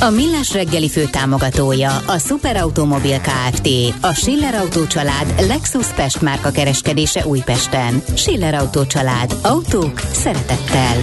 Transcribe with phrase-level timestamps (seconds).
[0.00, 3.68] A Millás reggeli fő támogatója a Superautomobil KFT,
[4.00, 8.02] a Schiller Auto család Lexus Pest márka kereskedése Újpesten.
[8.14, 9.34] Schiller Auto család.
[9.42, 10.96] Autók szeretettel.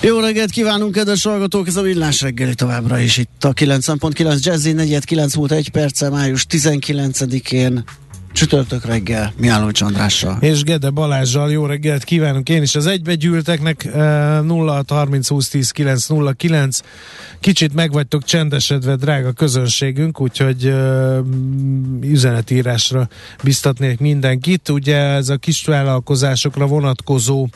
[0.00, 1.66] Jó reggelt kívánunk, kedves hallgatók!
[1.66, 6.46] Ez a Villás reggeli továbbra is itt a 9.9 Jazzy, 4 múlt egy perce, május
[6.50, 7.84] 19-én
[8.32, 10.36] Csütörtök reggel, Miálló Andrással.
[10.40, 16.06] És Gede Balázsjal jó reggelt kívánunk én is az egybegyűlteknek 0 30 20 10 9
[16.06, 16.80] 0 9
[17.40, 21.18] kicsit meg vagytok csendesedve drága közönségünk, úgyhogy uh,
[22.00, 23.08] üzenetírásra
[23.42, 24.68] biztatnék mindenkit.
[24.68, 27.48] Ugye ez a kis vállalkozásokra vonatkozó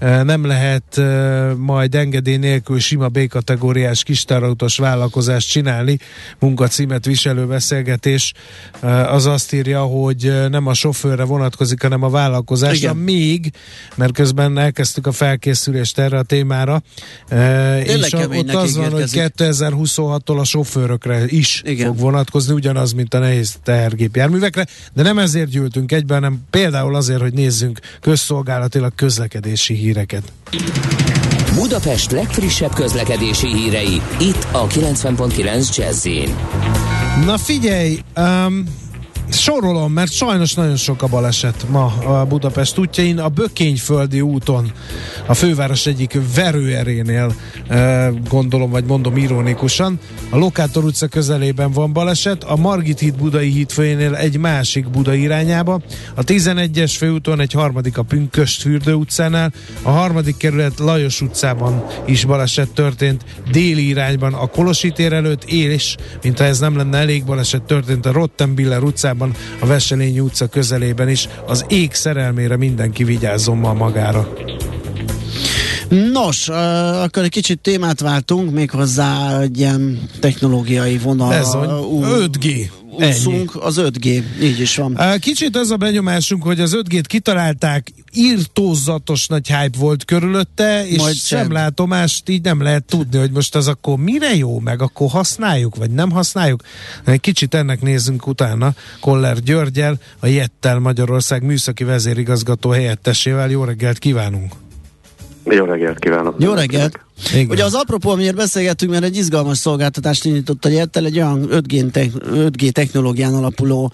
[0.00, 5.98] uh, nem lehet uh, majd engedély nélkül sima B-kategóriás kistárautos vállalkozást csinálni.
[6.38, 8.32] Munkacímet viselő beszélgetés
[9.06, 12.96] az azt írja, hogy hogy nem a sofőrre vonatkozik, hanem a vállalkozásra, Igen.
[12.96, 13.52] még,
[13.94, 16.82] mert közben elkezdtük a felkészülést erre a témára,
[17.28, 21.86] Tényleg és ott az van, hogy 2026-tól a sofőrökre is Igen.
[21.86, 27.20] fog vonatkozni, ugyanaz, mint a nehéz tehergépjárművekre, de nem ezért gyűltünk egyben, hanem például azért,
[27.20, 30.32] hogy nézzünk közszolgálatilag közlekedési híreket.
[31.54, 36.08] Budapest legfrissebb közlekedési hírei, itt a 90.9 jazz
[37.24, 38.64] Na figyelj, um,
[39.32, 43.18] sorolom, mert sajnos nagyon sok a baleset ma a Budapest útjain.
[43.18, 44.72] A Bökényföldi úton,
[45.26, 47.34] a főváros egyik verőerénél
[48.28, 49.98] gondolom, vagy mondom ironikusan.
[50.30, 55.14] A Lokátor utca közelében van baleset, a Margit híd Budai híd főjénél egy másik Buda
[55.14, 55.80] irányába,
[56.14, 62.24] a 11-es főúton egy harmadik a Pünköst fürdő utcánál, a harmadik kerület Lajos utcában is
[62.24, 67.62] baleset történt, déli irányban a Kolosi tér előtt, és, mintha ez nem lenne elég baleset
[67.62, 71.28] történt a Rottenbiller utcában, utcában, a Veselényi utca közelében is.
[71.46, 74.32] Az ég szerelmére mindenki vigyázzon ma magára.
[76.12, 81.32] Nos, uh, akkor egy kicsit témát váltunk, méghozzá egy ilyen technológiai vonal.
[81.32, 81.64] Ez uh,
[82.24, 82.70] 5G
[83.08, 84.98] úszunk, az 5G, így is van.
[85.20, 91.14] Kicsit az a benyomásunk, hogy az 5G-t kitalálták, írtózatos nagy hype volt körülötte, és Majd
[91.14, 95.10] sem sem látomást így nem lehet tudni, hogy most az akkor mire jó, meg akkor
[95.10, 96.62] használjuk, vagy nem használjuk.
[97.04, 103.50] Egy kicsit ennek nézzünk utána Koller Györgyel, a Jettel Magyarország műszaki vezérigazgató helyettesével.
[103.50, 104.52] Jó reggelt kívánunk!
[105.50, 106.34] Jó reggelt kívánok!
[106.38, 106.98] Jó reggelt!
[107.32, 107.50] Igen.
[107.50, 111.90] Ugye az apropó, amiért beszélgettünk, mert egy izgalmas szolgáltatást indított a Jettel, egy olyan 5G,
[111.90, 113.92] te- 5G technológián alapuló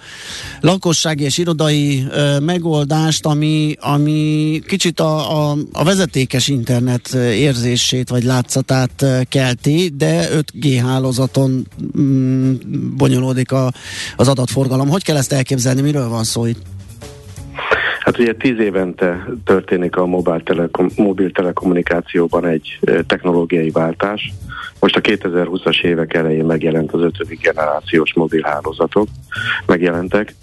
[0.60, 8.24] lakossági és irodai ö, megoldást, ami, ami kicsit a, a, a vezetékes internet érzését vagy
[8.24, 11.66] látszatát kelti, de 5G hálózaton
[11.98, 12.54] mm,
[12.96, 13.72] bonyolódik a,
[14.16, 14.88] az adatforgalom.
[14.88, 16.60] Hogy kell ezt elképzelni, miről van szó itt?
[18.06, 24.32] Hát ugye tíz évente történik a mobil, telekom, mobil telekommunikációban egy technológiai váltás.
[24.80, 29.08] Most a 2020-as évek elején megjelent az ötödik generációs mobilhálózatok,
[29.66, 30.34] megjelentek.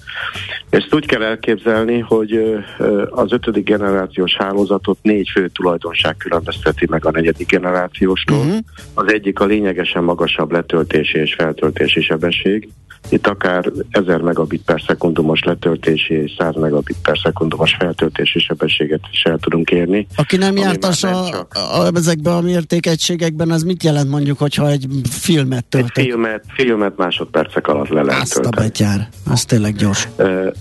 [0.70, 2.64] Ezt úgy kell elképzelni, hogy
[3.10, 8.38] az ötödik generációs hálózatot négy fő tulajdonság különbözteti meg a negyedik generációstól.
[8.38, 8.58] Uh-huh.
[8.94, 12.70] Az egyik a lényegesen magasabb letöltési és feltöltési sebesség,
[13.10, 19.24] itt akár 1000 megabit per szekundumos letöltési és 100 megabit per szekundumos feltöltési sebességet is
[19.24, 20.08] el tudunk érni.
[20.16, 24.86] Aki nem jártas a, a, a, ezekben a mértékegységekben, az mit jelent mondjuk, hogyha egy
[25.10, 25.98] filmet töltök?
[25.98, 28.56] Egy filmet, filmet másodpercek alatt le lehet Azt tölteni.
[28.56, 30.08] a betyár, az tényleg gyors.
[30.18, 30.54] Uh,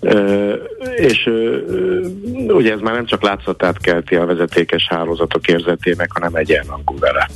[0.00, 0.54] uh,
[0.96, 6.98] és uh, ugye ez már nem csak látszatát kelti a vezetékes hálózatok érzetének, hanem egyenrangú
[6.98, 7.28] vele.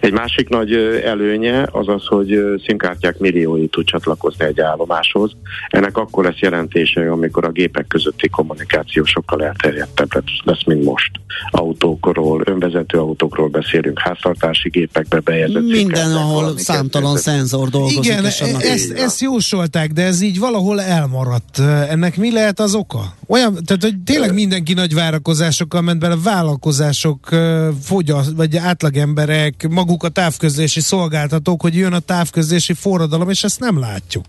[0.00, 5.32] Egy másik nagy előnye az az, hogy szimkártyák milliói tud csatlakozni egy állomáshoz.
[5.68, 10.10] Ennek akkor lesz jelentése, amikor a gépek közötti kommunikáció sokkal elterjedtebb
[10.44, 11.10] lesz, mint most.
[11.50, 15.62] Autókról, önvezető autókról beszélünk, háztartási gépekbe bejegyzett.
[15.62, 18.04] Minden, ahol számtalan szenzor dolgozik.
[18.04, 21.58] Igen, ezt, ezt jósolták, de ez így valahol elmaradt.
[21.88, 23.14] Ennek mi lehet az oka?
[23.26, 27.28] Olyan, tehát, hogy tényleg mindenki nagy várakozásokkal ment bele, vállalkozások,
[27.82, 33.78] fogyaszt, vagy átlagemberek, maguk a távközlési szolgáltatók, hogy jön a távközlési forradalom, és ezt nem
[33.78, 34.24] látjuk.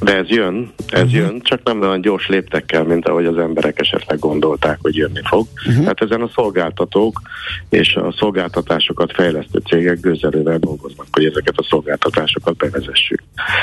[0.00, 1.16] De ez jön, ez uh-huh.
[1.16, 5.46] jön, csak nem olyan gyors léptekkel, mint ahogy az emberek esetleg gondolták, hogy jönni fog.
[5.56, 5.80] Uh-huh.
[5.80, 7.20] Tehát ezen a szolgáltatók
[7.68, 13.22] és a szolgáltatásokat fejlesztő cégek gőzerővel dolgoznak, hogy ezeket a szolgáltatásokat bevezessük.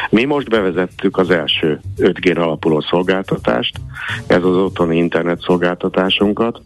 [0.09, 3.79] Mi most bevezettük az első 5G alapuló szolgáltatást,
[4.27, 6.61] ez az otthoni internet szolgáltatásunkat,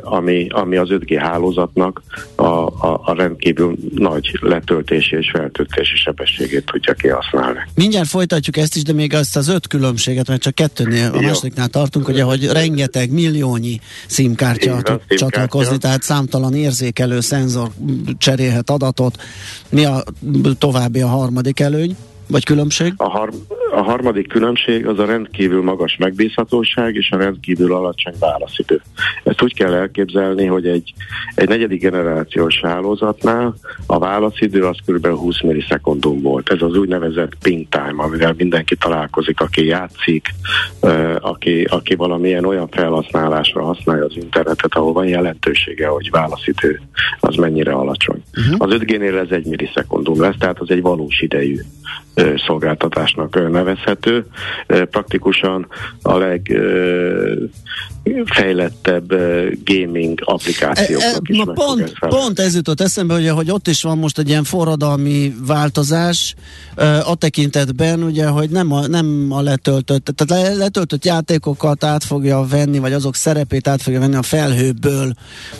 [0.00, 2.02] ami, ami az 5G hálózatnak
[2.34, 7.58] a, a, a rendkívül nagy letöltési és feltöltési sebességét tudja kihasználni.
[7.74, 11.68] Mindjárt folytatjuk ezt is, de még azt az öt különbséget, mert csak kettőnél, a másodiknál
[11.68, 17.68] tartunk, ugye, hogy rengeteg milliónyi szimkártya tud csatlakozni, tehát számtalan érzékelő szenzor
[18.18, 19.22] cserélhet adatot.
[19.68, 20.02] Mi a
[20.58, 21.96] további a harmadik előny?
[22.26, 22.94] Vagy különbség?
[22.96, 23.34] A, har-
[23.78, 28.80] a harmadik különbség az a rendkívül magas megbízhatóság és a rendkívül alacsony válaszidő.
[29.24, 30.92] Ezt úgy kell elképzelni, hogy egy,
[31.34, 33.54] egy negyedik generációs hálózatnál
[33.86, 35.06] a válaszidő az kb.
[35.06, 36.50] 20 millisekundum volt.
[36.50, 40.26] Ez az úgynevezett ping time, amivel mindenki találkozik, aki játszik,
[41.20, 46.80] aki, aki valamilyen olyan felhasználásra használja az internetet, ahol van jelentősége, hogy válaszidő
[47.20, 48.22] az mennyire alacsony.
[48.36, 48.54] Uh-huh.
[48.58, 51.56] Az 5G-nél ez egy millisekundum lesz, tehát az egy valós idejű
[52.46, 53.30] szolgáltatásnak
[53.68, 54.26] nevezhető.
[54.66, 55.66] Praktikusan
[56.02, 56.16] a
[58.04, 59.14] legfejlettebb
[59.64, 63.98] gaming applikációknak e, e, na pont, pont ez jutott eszembe, ugye, hogy ott is van
[63.98, 66.34] most egy ilyen forradalmi változás
[67.04, 72.78] a tekintetben, ugye, hogy nem a, nem a letöltött, tehát letöltött játékokat át fogja venni,
[72.78, 75.12] vagy azok szerepét át fogja venni a felhőből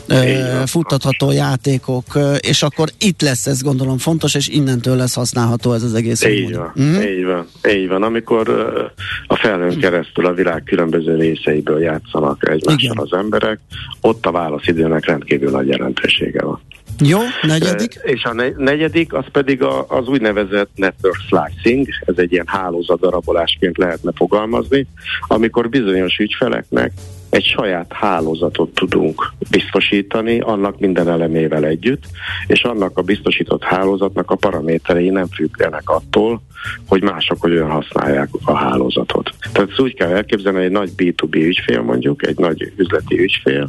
[0.08, 0.66] Igen.
[0.66, 2.04] futtatható játékok,
[2.40, 6.22] és akkor itt lesz ez gondolom fontos, és innentől lesz használható ez az egész.
[6.24, 7.00] Így van, mm-hmm.
[7.00, 7.97] így van, így van.
[8.02, 8.90] Amikor uh,
[9.26, 12.98] a felhőn keresztül a világ különböző részeiből játszanak egymással Igen.
[12.98, 13.58] az emberek,
[14.00, 16.60] ott a válaszidőnek rendkívül nagy jelentősége van.
[17.00, 18.00] Jó, negyedik?
[18.02, 24.12] És a negyedik, az pedig a, az úgynevezett network slicing, ez egy ilyen hálózatdarabolásként lehetne
[24.14, 24.86] fogalmazni,
[25.26, 26.92] amikor bizonyos ügyfeleknek
[27.30, 32.04] egy saját hálózatot tudunk biztosítani, annak minden elemével együtt,
[32.46, 36.42] és annak a biztosított hálózatnak a paraméterei nem függenek attól,
[36.86, 39.30] hogy mások hogyan használják a hálózatot.
[39.52, 43.68] Tehát ezt úgy kell elképzelni, egy nagy B2B ügyfél mondjuk, egy nagy üzleti ügyfél,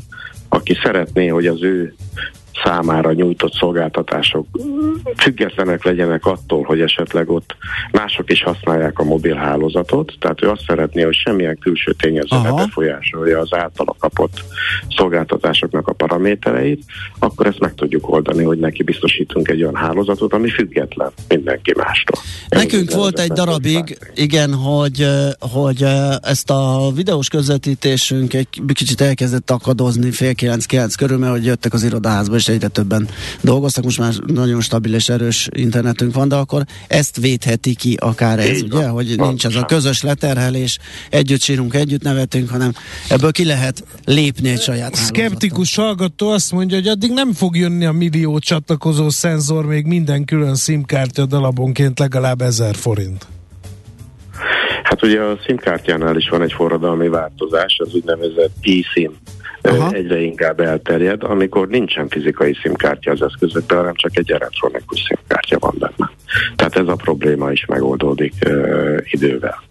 [0.50, 1.96] aki szeretné, hogy az ő
[2.64, 4.48] számára nyújtott szolgáltatások
[5.18, 7.56] függetlenek legyenek attól, hogy esetleg ott
[7.92, 13.40] mások is használják a mobilhálózatot, tehát ő azt szeretné, hogy semmilyen külső tényező ne befolyásolja
[13.40, 14.44] az általa kapott
[14.98, 16.84] szolgáltatásoknak a paramétereit,
[17.20, 22.22] akkor ezt meg tudjuk oldani, hogy neki biztosítunk egy olyan hálózatot, ami független mindenki mástól.
[22.50, 25.08] Nekünk volt egy darabig, igen, hogy,
[25.40, 25.86] hogy
[26.22, 31.84] ezt a videós közvetítésünk egy kicsit elkezdett akadozni fél kilenc-kilenc körül, mert hogy jöttek az
[31.84, 33.08] irodaházba, és egyre többen
[33.42, 38.40] dolgoztak, most már nagyon stabil és erős internetünk van, de akkor ezt védheti ki akár
[38.40, 40.78] ez, ugye, hogy nincs az a közös leterhelés,
[41.10, 42.72] együtt sírunk, együtt nevetünk, hanem
[43.10, 47.86] ebből ki lehet lépni egy saját Skeptikus hallgató azt mondja, hogy addig nem fog jönni
[47.86, 53.28] a millió csatlakozó szenzor, még minden külön SIM-kártya dalabonként legalább ezer forint.
[54.84, 59.12] Hát ugye a SIM-kártyánál is van egy forradalmi változás, az úgynevezett eSIM
[59.62, 59.92] Aha.
[59.92, 65.76] egyre inkább elterjed, amikor nincsen fizikai szimkártya az eszközökben, hanem csak egy elektronikus szimkártya van
[65.80, 66.12] benne.
[66.56, 69.64] Tehát ez a probléma is megoldódik ö, idővel.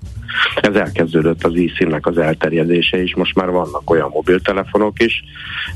[0.54, 5.24] Ez elkezdődött az e az elterjedése is, most már vannak olyan mobiltelefonok is,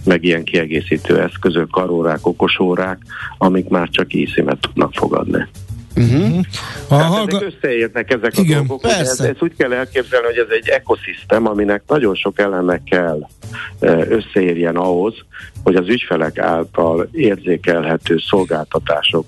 [0.04, 2.98] meg ilyen kiegészítő eszközök, karórák, okosórák,
[3.38, 5.46] amik már csak e tudnak fogadni.
[5.96, 6.40] Uh-huh.
[6.88, 7.36] Tehát hallga...
[7.36, 8.90] ezek összeérnek ezek Igen, a dolgok.
[8.90, 13.28] Ez, ez úgy kell elképzelni, hogy ez egy ekoszisztem, aminek nagyon sok eleme kell
[14.08, 15.14] összeérjen ahhoz,
[15.62, 19.26] hogy az ügyfelek által érzékelhető szolgáltatások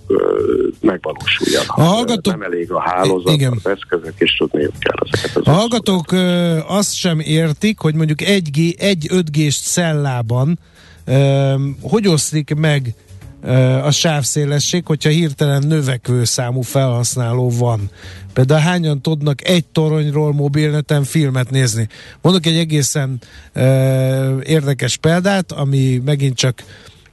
[0.80, 1.76] megvalósuljanak.
[1.76, 2.32] A hallgatók...
[2.32, 3.52] Nem elég a hálózat, Igen.
[3.64, 8.20] az eszközök, és tudniuk kell ezeket az A hallgatók ö, azt sem értik, hogy mondjuk
[8.22, 10.58] egy, egy 5G-s cellában
[11.82, 12.94] hogy oszlik meg
[13.82, 17.90] a sávszélesség, hogyha hirtelen növekvő számú felhasználó van.
[18.32, 21.88] Például hányan tudnak egy toronyról mobilneten filmet nézni?
[22.20, 23.20] Mondok egy egészen
[23.54, 23.62] uh,
[24.44, 26.62] érdekes példát, ami megint csak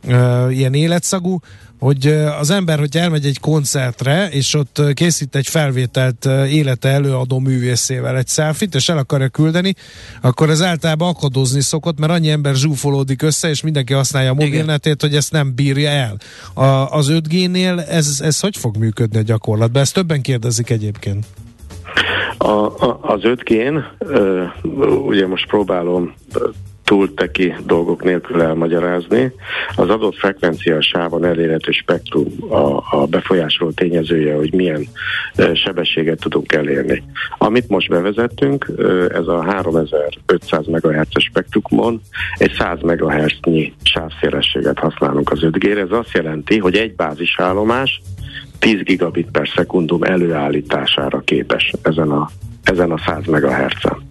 [0.07, 1.39] uh, ilyen életszagú
[1.81, 2.07] hogy
[2.39, 8.27] az ember, hogy elmegy egy koncertre, és ott készít egy felvételt élete előadó művészével egy
[8.27, 9.73] selfit, és el akarja küldeni,
[10.21, 15.01] akkor ez általában akadozni szokott, mert annyi ember zsúfolódik össze, és mindenki használja a mobilnetét,
[15.01, 16.17] hogy ezt nem bírja el.
[16.53, 16.65] A,
[16.97, 19.81] az 5G-nél ez, ez hogy fog működni a gyakorlatban?
[19.81, 21.25] Ezt többen kérdezik egyébként.
[22.37, 23.77] A, a, az 5G-n,
[25.07, 26.13] ugye most próbálom
[26.91, 29.31] túl teki dolgok nélkül elmagyarázni.
[29.75, 34.87] Az adott frekvencia sávon elérhető spektrum a, a befolyásoló tényezője, hogy milyen
[35.53, 37.03] sebességet tudunk elérni.
[37.37, 38.71] Amit most bevezettünk,
[39.09, 42.01] ez a 3500 MHz spektrumon
[42.37, 45.81] egy 100 MHz-nyi sávszélességet használunk az 5G-re.
[45.81, 48.01] Ez azt jelenti, hogy egy bázisállomás
[48.59, 52.29] 10 gigabit per szekundum előállítására képes ezen a,
[52.63, 54.09] ezen a 100 MHz-en.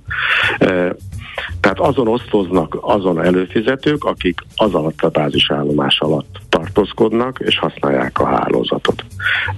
[1.61, 8.27] Tehát azon osztoznak azon előfizetők, akik az alatt a bázisállomás alatt tartózkodnak és használják a
[8.27, 9.05] hálózatot.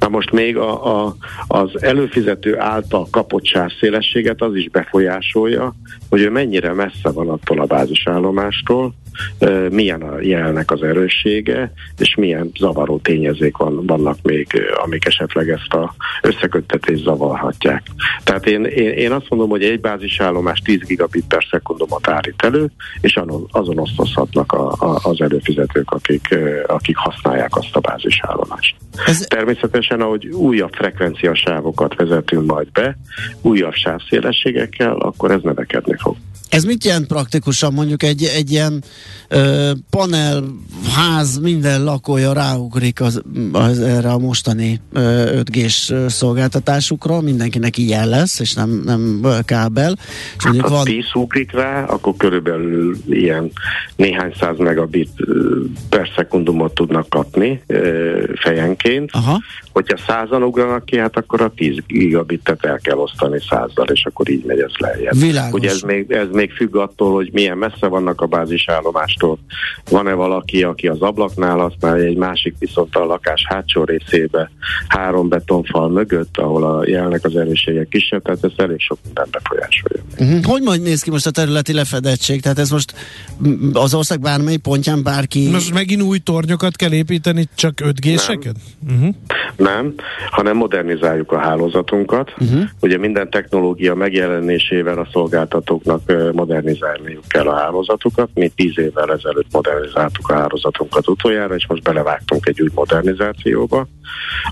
[0.00, 1.14] Na most még a, a,
[1.46, 5.74] az előfizető által kapott sávszélességet az is befolyásolja,
[6.10, 8.94] hogy ő mennyire messze van attól a bázisállomástól,
[9.70, 14.46] milyen a jelnek az erőssége, és milyen zavaró tényezők van, vannak még,
[14.84, 17.82] amik esetleg ezt a összeköttetést zavarhatják.
[18.24, 22.70] Tehát én, én, én azt mondom, hogy egy bázisállomás 10 gigabit per szekundumot állít elő,
[23.00, 28.76] és azon, osztozhatnak a, a, az előfizetők, akik, akik használják azt a bázisállomást.
[29.06, 29.18] Ez...
[29.18, 32.98] Természetesen, ahogy újabb frekvenciasávokat vezetünk majd be,
[33.40, 36.16] újabb sávszélességekkel, akkor ez növekedni fog.
[36.52, 37.72] Ez mit jelent praktikusan?
[37.72, 38.82] Mondjuk egy, egy ilyen
[39.90, 40.44] panel,
[40.96, 48.40] ház, minden lakója ráugrik az, az, erre a mostani ö, 5G-s szolgáltatásukra, mindenkinek ilyen lesz,
[48.40, 49.92] és nem, nem kábel.
[50.36, 50.84] És hát, ha van...
[50.84, 53.50] 10 ugrik rá, akkor körülbelül ilyen
[53.96, 55.10] néhány száz megabit
[55.88, 57.62] per szekundumot tudnak kapni
[58.34, 59.10] fejenként.
[59.12, 59.40] Aha.
[59.72, 64.30] Hogyha százan ugranak ki, hát akkor a 10 gigabitet el kell osztani százzal, és akkor
[64.30, 65.16] így megy ez lejjebb.
[65.20, 65.60] Világos.
[65.60, 68.26] Ugye ez még, ez még függ attól, hogy milyen messze vannak a
[68.92, 69.38] bázisállomástól.
[69.90, 74.50] Van-e valaki, aki az ablaknál használja, egy másik viszont a lakás hátsó részébe,
[74.88, 80.02] három betonfal mögött, ahol a jelnek az erősségek kisebb, tehát ez elég sok minden befolyásolja.
[80.18, 80.44] Uh-huh.
[80.44, 82.40] Hogy majd néz ki most a területi lefedettség?
[82.40, 82.94] Tehát ez most
[83.72, 85.48] az ország bármely pontján bárki...
[85.50, 88.54] Most megint új tornyokat kell építeni, csak 5G-seket?
[88.86, 88.96] Nem.
[88.96, 89.14] Uh-huh.
[89.56, 89.94] Nem,
[90.30, 92.34] hanem modernizáljuk a hálózatunkat.
[92.38, 92.62] Uh-huh.
[92.80, 98.28] Ugye minden technológia megjelenésével a szolgáltatóknak modernizálniuk kell a hálózatukat.
[98.34, 103.86] Mi tíz évvel ezelőtt modernizáltuk a hálózatunkat utoljára, és most belevágtunk egy új modernizációba,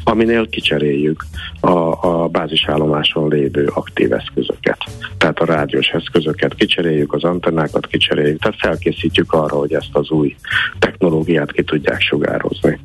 [0.04, 1.25] aminél kicseréljük
[1.60, 4.78] a, a bázisállomáson lévő aktív eszközöket.
[5.18, 6.54] Tehát a rádiós eszközöket.
[6.54, 10.37] Kicseréljük, az antennákat kicseréljük, tehát felkészítjük arra, hogy ezt az új
[10.78, 12.78] technológiát ki tudják sugározni.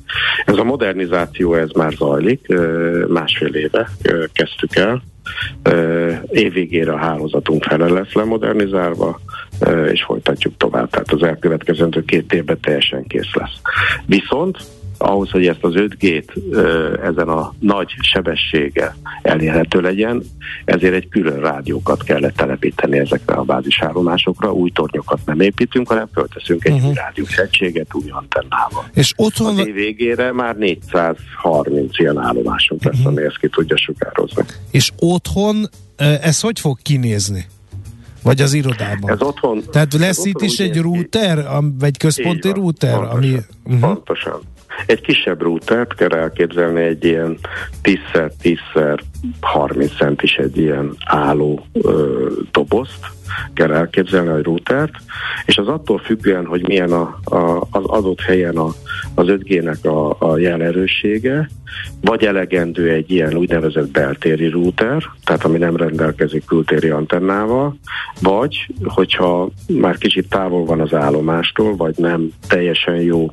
[0.46, 2.48] Ez a modernizáció, ez már zajlik,
[3.08, 3.90] másfél éve
[4.34, 5.02] kezdtük el,
[6.30, 9.20] évvégére a hálózatunk fele lesz lemodernizálva,
[9.92, 10.90] és folytatjuk tovább.
[10.90, 13.60] Tehát az elkövetkezendő két évben teljesen kész lesz.
[14.06, 14.58] Viszont
[14.98, 16.28] ahhoz, hogy ezt az 5G-t
[17.04, 20.24] ezen a nagy sebessége elérhető legyen,
[20.66, 24.54] ezért egy külön rádiókat kellett telepíteni ezekre a bázisállomásokra.
[24.54, 26.88] Új tornyokat nem építünk, hanem fölteszünk egy uh-huh.
[26.88, 28.90] új rádiós egységet új antennával.
[28.94, 29.60] És otthon...
[29.60, 33.12] Az év végére már 430 ilyen állomásunk lesz, uh-huh.
[33.12, 34.44] ami ezt ki tudja sugározni.
[34.72, 35.70] És otthon
[36.22, 37.46] ez hogy fog kinézni?
[38.26, 39.12] Vagy az irodában?
[39.12, 39.64] Ez otthon.
[39.72, 41.48] Tehát lesz itt is egy router,
[41.80, 42.94] vagy központi van, router?
[42.94, 43.80] Pontosan, ami, uh-huh.
[43.80, 44.42] pontosan.
[44.86, 47.38] Egy kisebb rútert kell elképzelni, egy ilyen
[47.84, 49.00] 10x10x
[49.40, 53.00] 30 centis egy ilyen álló ö, dobozt,
[53.54, 54.94] kell elképzelni a routert,
[55.46, 58.68] és az attól függően, hogy milyen a, a, az adott helyen a,
[59.16, 61.50] az 5G-nek a, a jelerőssége,
[62.02, 67.78] vagy elegendő egy ilyen úgynevezett beltéri router, tehát ami nem rendelkezik kültéri antennával,
[68.22, 73.32] vagy hogyha már kicsit távol van az állomástól, vagy nem teljesen jó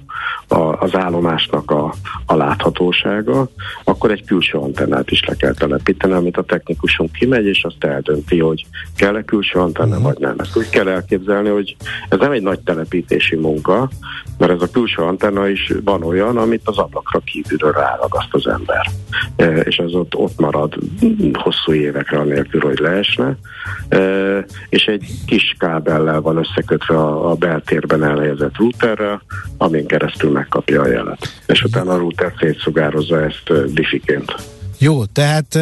[0.48, 1.94] a, az állomásnak a,
[2.26, 3.48] a láthatósága,
[3.84, 8.38] akkor egy külső antennát is le kell telepíteni, amit a technikusunk kimegy, és azt eldönti,
[8.38, 10.02] hogy kell-e külső antenna, uh-huh.
[10.02, 10.34] vagy nem.
[10.38, 11.76] Ezt úgy kell elképzelni, hogy
[12.08, 13.90] ez nem egy nagy telepítési munka,
[14.38, 18.90] mert ez a külső antenna is van olyan, amit az ablakra kívülről ráragaszt az ember.
[19.36, 20.74] E, és az ott, ott marad
[21.32, 23.36] hosszú évekre anélkül, hogy leesne.
[23.88, 23.98] E,
[24.68, 29.22] és egy kis kábellel van összekötve a, a beltérben elhelyezett routerrel,
[29.56, 31.28] amin keresztül megkapja a jelet.
[31.46, 34.34] És utána a router szétszugározza ezt diffiként.
[34.78, 35.58] Jó, tehát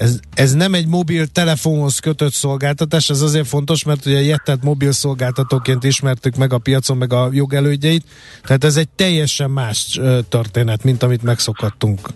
[0.00, 4.92] ez, ez nem egy mobil telefonhoz kötött szolgáltatás, ez azért fontos, mert ugye Jettet mobil
[4.92, 8.04] szolgáltatóként ismertük meg a piacon, meg a jogelődjeit,
[8.42, 12.08] tehát ez egy teljesen más történet, mint amit megszokhattunk.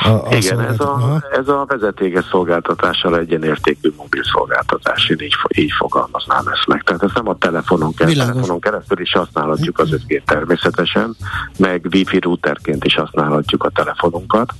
[0.00, 5.72] A, a Igen, ez a, ez a vezetéges szolgáltatással egyenértékű mobil szolgáltatás, én így, így
[5.78, 6.82] fogalmaznám ezt meg.
[6.82, 11.16] Tehát ezt nem a telefonon, keresztül, telefonon keresztül is használhatjuk az 5G természetesen,
[11.58, 14.52] meg Wi-Fi routerként is használhatjuk a telefonunkat,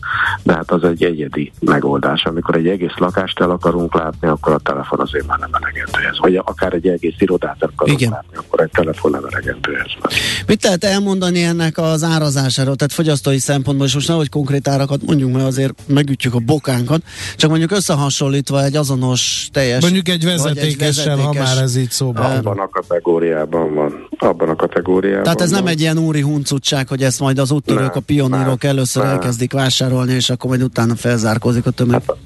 [0.43, 4.53] de hát az egy egyedi megoldás, amikor egy egy egész lakást el akarunk látni, akkor
[4.53, 6.19] a telefon azért már nem elegendő ez.
[6.19, 8.13] Vagy akár egy egész irodát el akarunk Igen.
[8.13, 10.11] látni, akkor egy telefon nem elegendő ez.
[10.47, 15.33] Mit lehet elmondani ennek az árazásáról, tehát fogyasztói szempontból, és most nehogy konkrét árakat mondjuk,
[15.33, 17.03] mert azért megütjük a bokánkat,
[17.37, 19.83] csak mondjuk összehasonlítva egy azonos teljes...
[19.83, 22.37] Mondjuk egy vezetékessel, ha már ez így szóban.
[22.37, 24.09] Abban a kategóriában van.
[24.19, 25.59] Abban a kategóriában Tehát ez van.
[25.63, 29.13] nem egy ilyen úri huncutság, hogy ezt majd az úttörők, a pionírok először nem.
[29.13, 32.03] elkezdik vásárolni, és akkor majd utána felzárkózik a tömeg.
[32.07, 32.17] Hát,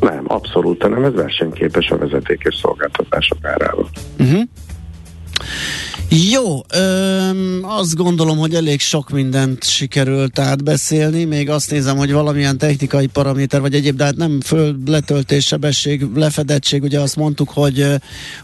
[0.00, 3.88] nem, abszolút nem, ez versenyképes a vezetékes szolgáltatások árával.
[4.18, 4.42] Uh-huh.
[6.12, 12.58] Jó, öm, azt gondolom, hogy elég sok mindent sikerült átbeszélni, még azt nézem, hogy valamilyen
[12.58, 17.86] technikai paraméter, vagy egyéb, de hát nem föl letöltés, sebesség, lefedettség, ugye azt mondtuk, hogy,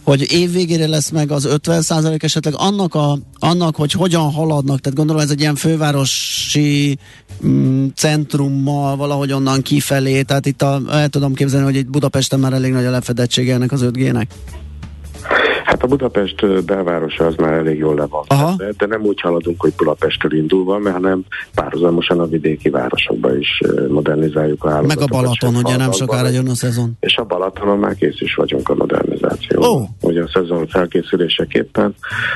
[0.02, 1.82] hogy év végére lesz meg az 50
[2.18, 2.54] esetleg.
[2.56, 6.98] Annak, a, annak, hogy hogyan haladnak, tehát gondolom ez egy ilyen fővárosi
[7.46, 12.52] mm, centrummal valahogy onnan kifelé, tehát itt a, el tudom képzelni, hogy itt Budapesten már
[12.52, 14.26] elég nagy a lefedettsége ennek az 5G-nek.
[15.86, 19.72] A Budapest belvárosa az már elég jól le van, de, de nem úgy haladunk, hogy
[19.76, 21.24] Budapestről indulva, mert hanem
[21.54, 24.82] párhuzamosan a vidéki városokba is modernizáljuk a.
[24.82, 26.96] Meg a Balaton, ugye nem sokára jön a szezon.
[27.00, 29.62] És a Balatonon már kész is vagyunk a modernizáció.
[29.62, 29.88] Oh.
[30.00, 31.94] Ugye a szezon felkészüléseképpen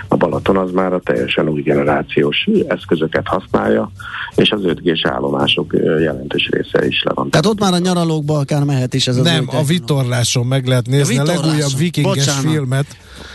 [0.09, 3.90] a Balaton az már a teljesen új generációs eszközöket használja,
[4.35, 7.30] és az 5 g állomások jelentős része is le van.
[7.30, 10.87] Tehát ott már a nyaralókba akár mehet is ez az Nem, a vitorláson meg lehet
[10.87, 12.50] nézni a, a legújabb vikinges Bocsánat.
[12.50, 12.87] filmet.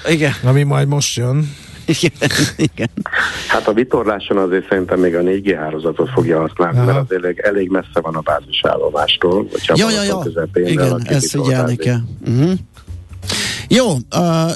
[0.08, 0.32] Igen.
[0.44, 1.50] Ami majd most jön.
[1.86, 2.90] Igen, igen.
[3.48, 6.86] Hát a vitorláson azért szerintem még a 4G hálózatot fogja használni, Aha.
[6.86, 9.48] mert az elég, elég messze van a bázisállomástól.
[9.74, 10.24] Ja, ja, ja.
[10.54, 12.00] Igen, ezt figyelni kell.
[12.28, 12.52] Uh-huh.
[13.68, 13.98] Jó,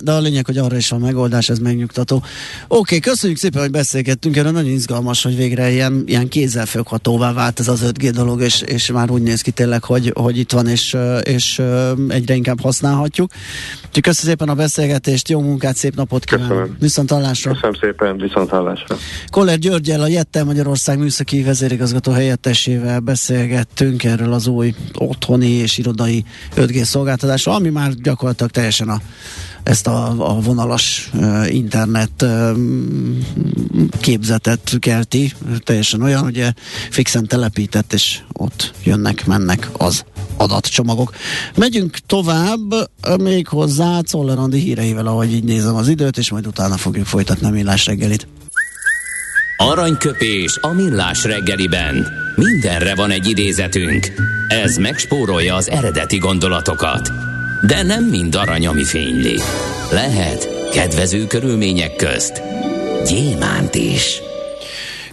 [0.01, 2.15] de a lényeg, hogy arra is van megoldás, ez megnyugtató.
[2.15, 2.25] Oké,
[2.67, 7.67] okay, köszönjük szépen, hogy beszélgettünk, erről nagyon izgalmas, hogy végre ilyen, ilyen kézzelfoghatóvá vált ez
[7.67, 10.97] az 5G dolog, és, és már úgy néz ki tényleg, hogy, hogy itt van, és,
[11.23, 11.61] és
[12.07, 13.31] egyre inkább használhatjuk.
[13.87, 16.75] Úgyhogy köszönöm szépen a beszélgetést, jó munkát, szép napot kívánok.
[16.79, 17.51] Viszont hallásra.
[17.51, 18.95] Köszönöm szépen, viszont hallásra.
[19.29, 26.23] Koller Györgyel, a Jettel Magyarország műszaki vezérigazgató helyettesével beszélgettünk erről az új otthoni és irodai
[26.55, 28.98] 5G szolgáltatásról, ami már gyakorlatilag teljesen a
[29.63, 32.57] ezt a, a vonalas uh, internet uh,
[33.99, 36.53] képzetet kelti, teljesen olyan, ugye
[36.89, 40.03] fixen telepített, és ott jönnek, mennek az
[40.37, 41.13] adatcsomagok.
[41.55, 42.89] Megyünk tovább,
[43.19, 47.49] még hozzá Czoller híreivel, ahogy így nézem az időt, és majd utána fogjuk folytatni a
[47.49, 48.27] millás reggelit.
[49.57, 52.07] Aranyköpés a millás reggeliben.
[52.35, 54.12] Mindenre van egy idézetünk.
[54.47, 57.12] Ez megspórolja az eredeti gondolatokat.
[57.67, 59.39] De nem mind arany, ami fényli.
[59.91, 62.41] Lehet kedvező körülmények közt
[63.06, 64.22] gyémánt is.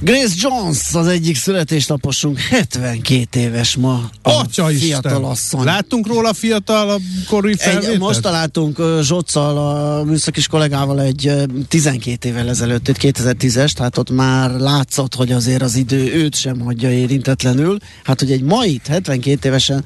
[0.00, 4.10] Grace Jones az egyik születésnaposunk, 72 éves ma.
[4.22, 5.64] Atya fiatal asszony.
[5.64, 7.98] Láttunk róla fiatal korú felvételt?
[7.98, 14.10] Most találtunk Zsocsal, a műszakis kollégával egy uh, 12 évvel ezelőtt, egy 2010-es, tehát ott
[14.10, 17.76] már látszott, hogy azért az idő őt sem hagyja érintetlenül.
[18.04, 19.84] Hát, hogy egy mait, 72 évesen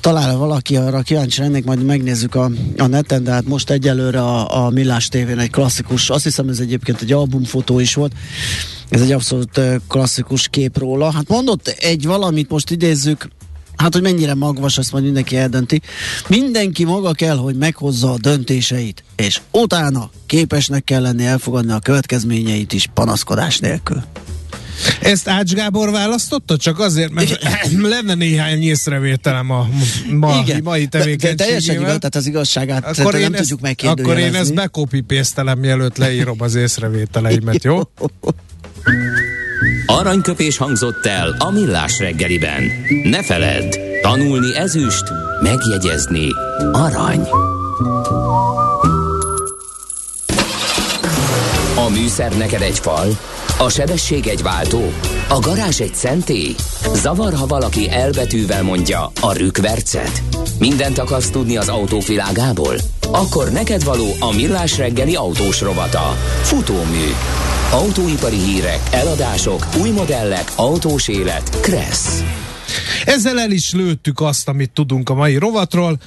[0.00, 4.64] talál valaki, arra kíváncsi lennék, majd megnézzük a, a neten, de hát most egyelőre a,
[4.64, 8.12] a Millás tévén egy klasszikus, azt hiszem ez egyébként egy albumfotó is volt,
[8.92, 11.12] ez egy abszolút klasszikus kép róla.
[11.12, 13.28] Hát mondott egy valamit, most idézzük,
[13.76, 15.80] hát hogy mennyire magvas, azt majd mindenki eldönti.
[16.28, 22.72] Mindenki maga kell, hogy meghozza a döntéseit, és utána képesnek kell lenni elfogadni a következményeit
[22.72, 24.02] is panaszkodás nélkül.
[25.00, 26.56] Ezt Ács Gábor választotta?
[26.56, 27.38] Csak azért, mert
[27.82, 29.68] lenne néhány észrevételem a
[30.10, 31.34] ma, Igen, mai tevékenységével.
[31.34, 34.22] De, teljesen igaz, tehát az igazságát akkor nem ezt, tudjuk megkérdőjelezni.
[34.22, 37.80] Akkor én ezt bekopipésztelem, mielőtt leírom az észrevételeimet, jó?
[39.86, 42.62] Aranyköpés hangzott el a millás reggeliben.
[43.02, 45.04] Ne feledd, tanulni ezüst,
[45.42, 46.28] megjegyezni
[46.72, 47.28] arany.
[51.76, 53.06] A műszer neked egy fal,
[53.62, 54.92] a sebesség egy váltó,
[55.28, 56.54] a garázs egy szentély.
[56.94, 60.22] Zavar, ha valaki elbetűvel mondja a rükvercet.
[60.58, 62.74] Mindent akarsz tudni az autóvilágából?
[63.10, 66.16] Akkor neked való a millás reggeli autós rovata.
[66.42, 67.10] Futómű
[67.72, 71.60] Autóipari hírek, eladások, új modellek, autós élet.
[71.60, 72.22] Kressz.
[73.04, 75.98] Ezzel el is lőttük azt, amit tudunk a mai rovatról.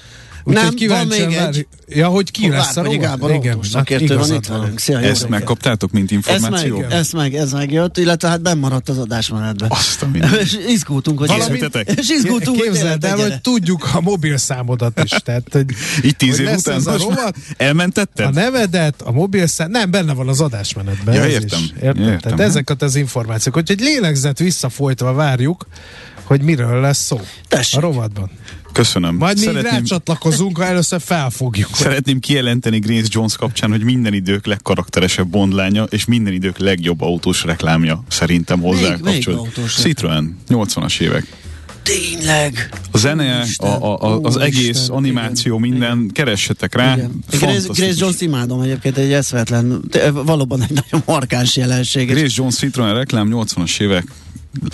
[0.47, 1.67] Úgyhogy nem, van még egy.
[1.87, 2.99] Ja, hogy ki lesz a rovat?
[2.99, 4.79] Gábor Igen, szakértő van itt velünk.
[4.79, 6.81] Szia, Ezt megkaptátok, mint információ?
[6.81, 9.69] Ez meg, ez meg, ez megjött, illetve hát bemaradt az adásmenetben.
[9.71, 10.07] Azt a
[10.39, 11.59] És izgultunk, hogy Valami,
[11.95, 15.09] és izgultunk, képzeld el, hogy tudjuk a mobilszámodat is.
[15.09, 15.65] Tehát, hogy,
[16.03, 18.25] Így tíz év után a rovat, elmentetted?
[18.25, 21.15] A nevedet, a mobilszám, nem, benne van az adásmenetben.
[21.15, 21.59] Ja, értem.
[21.59, 22.17] Is, értem.
[22.19, 25.67] Tehát ezeket az információk, hogy egy lélegzet visszafolytva várjuk,
[26.23, 27.77] hogy miről lesz szó Tessék.
[27.77, 28.31] a rovatban.
[28.75, 29.15] Köszönöm.
[29.15, 29.63] Majd Szeretném...
[29.63, 31.69] még rácsatlakozunk, ha először felfogjuk.
[31.73, 37.43] Szeretném kijelenteni Grace Jones kapcsán, hogy minden idők legkarakteresebb bondlánya, és minden idők legjobb autós
[37.43, 39.67] reklámja szerintem hozzá kapcsolódik.
[39.67, 41.25] Citroen, 80-as évek.
[41.83, 42.69] Tényleg.
[42.91, 46.11] A zene, a, a, a, az egész Isten, animáció, igen, minden, igen.
[46.13, 46.95] keressetek rá.
[47.29, 49.81] Grace, Grace Jones imádom egyébként, egy eszvetlen,
[50.13, 52.07] valóban egy nagyon markáns jelenség.
[52.07, 54.05] Grace Jones Citroen reklám 80-as évek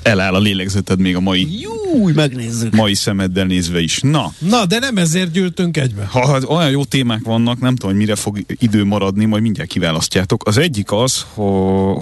[0.02, 2.76] eláll a lélegzeted még a mai Júj, megnézzük.
[2.76, 4.00] mai szemeddel nézve is.
[4.00, 4.34] Na.
[4.38, 6.06] Na, de nem ezért gyűltünk egybe.
[6.06, 9.70] Ha, ha olyan jó témák vannak, nem tudom, hogy mire fog idő maradni, majd mindjárt
[9.70, 10.48] kiválasztjátok.
[10.48, 11.26] Az egyik az,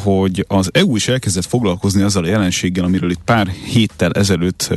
[0.04, 4.70] hogy az EU is elkezdett foglalkozni azzal a jelenséggel, amiről itt pár héttel ezelőtt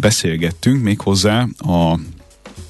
[0.00, 1.98] beszélgettünk, méghozzá a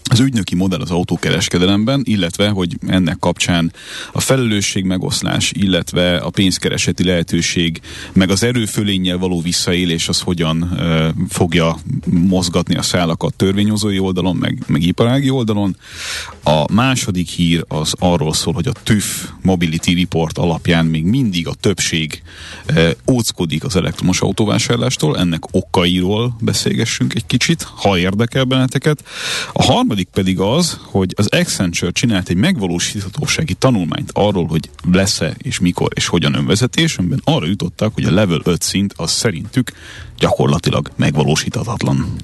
[0.09, 3.73] az ügynöki modell az autókereskedelemben, illetve, hogy ennek kapcsán
[4.13, 7.81] a felelősség megoszlás, illetve a pénzkereseti lehetőség,
[8.13, 14.63] meg az erőfölénnyel való visszaélés, az hogyan uh, fogja mozgatni a szálakat törvényhozói oldalon, meg,
[14.67, 15.77] meg iparági oldalon.
[16.43, 19.05] A második hír az arról szól, hogy a TÜV
[19.43, 22.23] Mobility Report alapján még mindig a többség
[22.69, 29.05] uh, óckodik az elektromos autóvásárlástól, ennek okairól beszélgessünk egy kicsit, ha érdekel benneteket.
[29.53, 35.35] A harmadik harmadik pedig az, hogy az Accenture csinált egy megvalósíthatósági tanulmányt arról, hogy lesz-e
[35.39, 39.73] és mikor és hogyan önvezetés, amiben arra jutottak, hogy a level 5 szint az szerintük
[40.19, 42.17] gyakorlatilag megvalósíthatatlan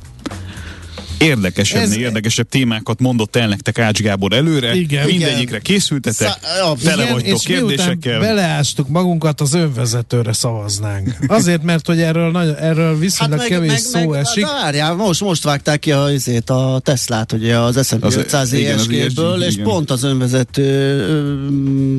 [1.19, 1.97] érdekesebb, Ez...
[1.97, 4.75] érdekesebb témákat mondott el nektek Ács Gábor előre.
[4.75, 5.61] Igen, Mindegyikre igen.
[5.63, 6.41] készültetek, Szá-
[6.85, 8.21] tele vagytok és kérdésekkel.
[8.21, 11.17] beleástuk magunkat, az önvezetőre szavaznánk.
[11.27, 14.47] Azért, mert hogy erről, nagy, erről viszonylag hát meg, kevés meg, szó meg, esik.
[14.47, 19.53] Várjál, most, most vágták ki a, azért, a Teslát, ugye az S&P 500 ESG-ből, és
[19.53, 19.65] igen.
[19.65, 20.73] pont az önvezető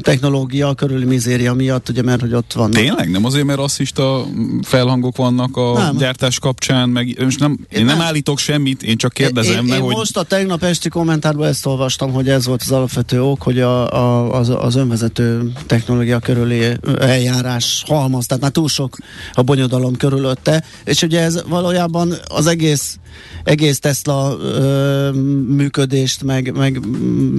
[0.01, 2.71] technológia körüli mizéria miatt, ugye, mert hogy ott van.
[2.71, 3.12] Tényleg?
[3.12, 4.25] Nem azért, mert rasszista
[4.62, 5.97] felhangok vannak a nem.
[5.97, 9.68] gyártás kapcsán, meg most nem, én, én nem, nem állítok semmit, én csak kérdezem.
[9.68, 9.96] Én, én hogy...
[9.96, 13.94] most a tegnap esti kommentárban ezt olvastam, hogy ez volt az alapvető ok, hogy a,
[13.94, 18.98] a, az, az önvezető technológia körüli eljárás halmaz, tehát már túl sok
[19.34, 22.98] a bonyodalom körülötte, és ugye ez valójában az egész
[23.43, 25.12] egész Tesla ö,
[25.47, 26.86] működést, meg, meg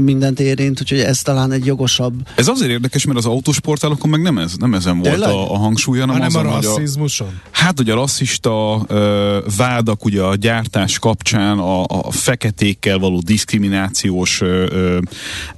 [0.02, 2.14] mindent érint, úgyhogy ez talán egy jogosabb.
[2.36, 5.98] Ez azért érdekes, mert az autósportálokon meg nem, ez, nem ezen volt a, a hangsúly,
[5.98, 7.28] hanem, hanem azon, a rasszizmuson.
[7.44, 13.20] A, hát, hogy a rasszista ö, vádak ugye a gyártás kapcsán a, a feketékkel való
[13.20, 14.98] diszkriminációs ö, ö,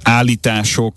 [0.03, 0.93] állítások,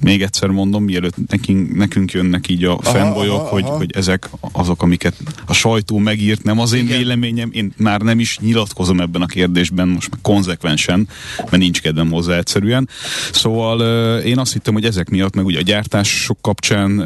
[0.00, 5.16] még egyszer mondom, mielőtt nekünk, nekünk jönnek így a fanboyok, hogy, hogy ezek azok, amiket
[5.46, 6.96] a sajtó megírt, nem az én Igen.
[6.96, 12.10] véleményem, én már nem is nyilatkozom ebben a kérdésben, most már konzekvensen, mert nincs kedvem
[12.10, 12.88] hozzá egyszerűen.
[13.32, 13.80] Szóval
[14.18, 16.96] én azt hittem, hogy ezek miatt, meg ugye a gyártások kapcsán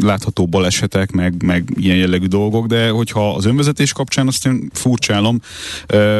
[0.00, 5.40] látható balesetek, meg, meg ilyen jellegű dolgok, de hogyha az önvezetés kapcsán azt én furcsálom,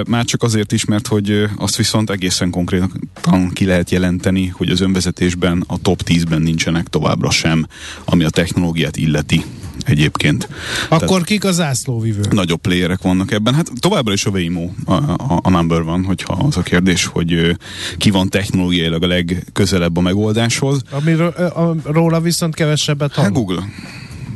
[0.07, 4.81] már csak azért is, mert hogy azt viszont egészen konkrétan ki lehet jelenteni, hogy az
[4.81, 7.67] önvezetésben a top 10-ben nincsenek továbbra sem,
[8.05, 9.45] ami a technológiát illeti
[9.85, 10.49] egyébként.
[10.89, 12.21] Akkor Tehát kik a zászlóvivő?
[12.31, 13.55] Nagyobb playerek vannak ebben.
[13.55, 17.57] Hát továbbra is a Waymo a, a, a number van, hogyha az a kérdés, hogy
[17.97, 20.83] ki van technológiailag a legközelebb a megoldáshoz.
[20.91, 23.37] Amiről a, róla viszont kevesebbet hallunk.
[23.37, 23.65] Hát Google.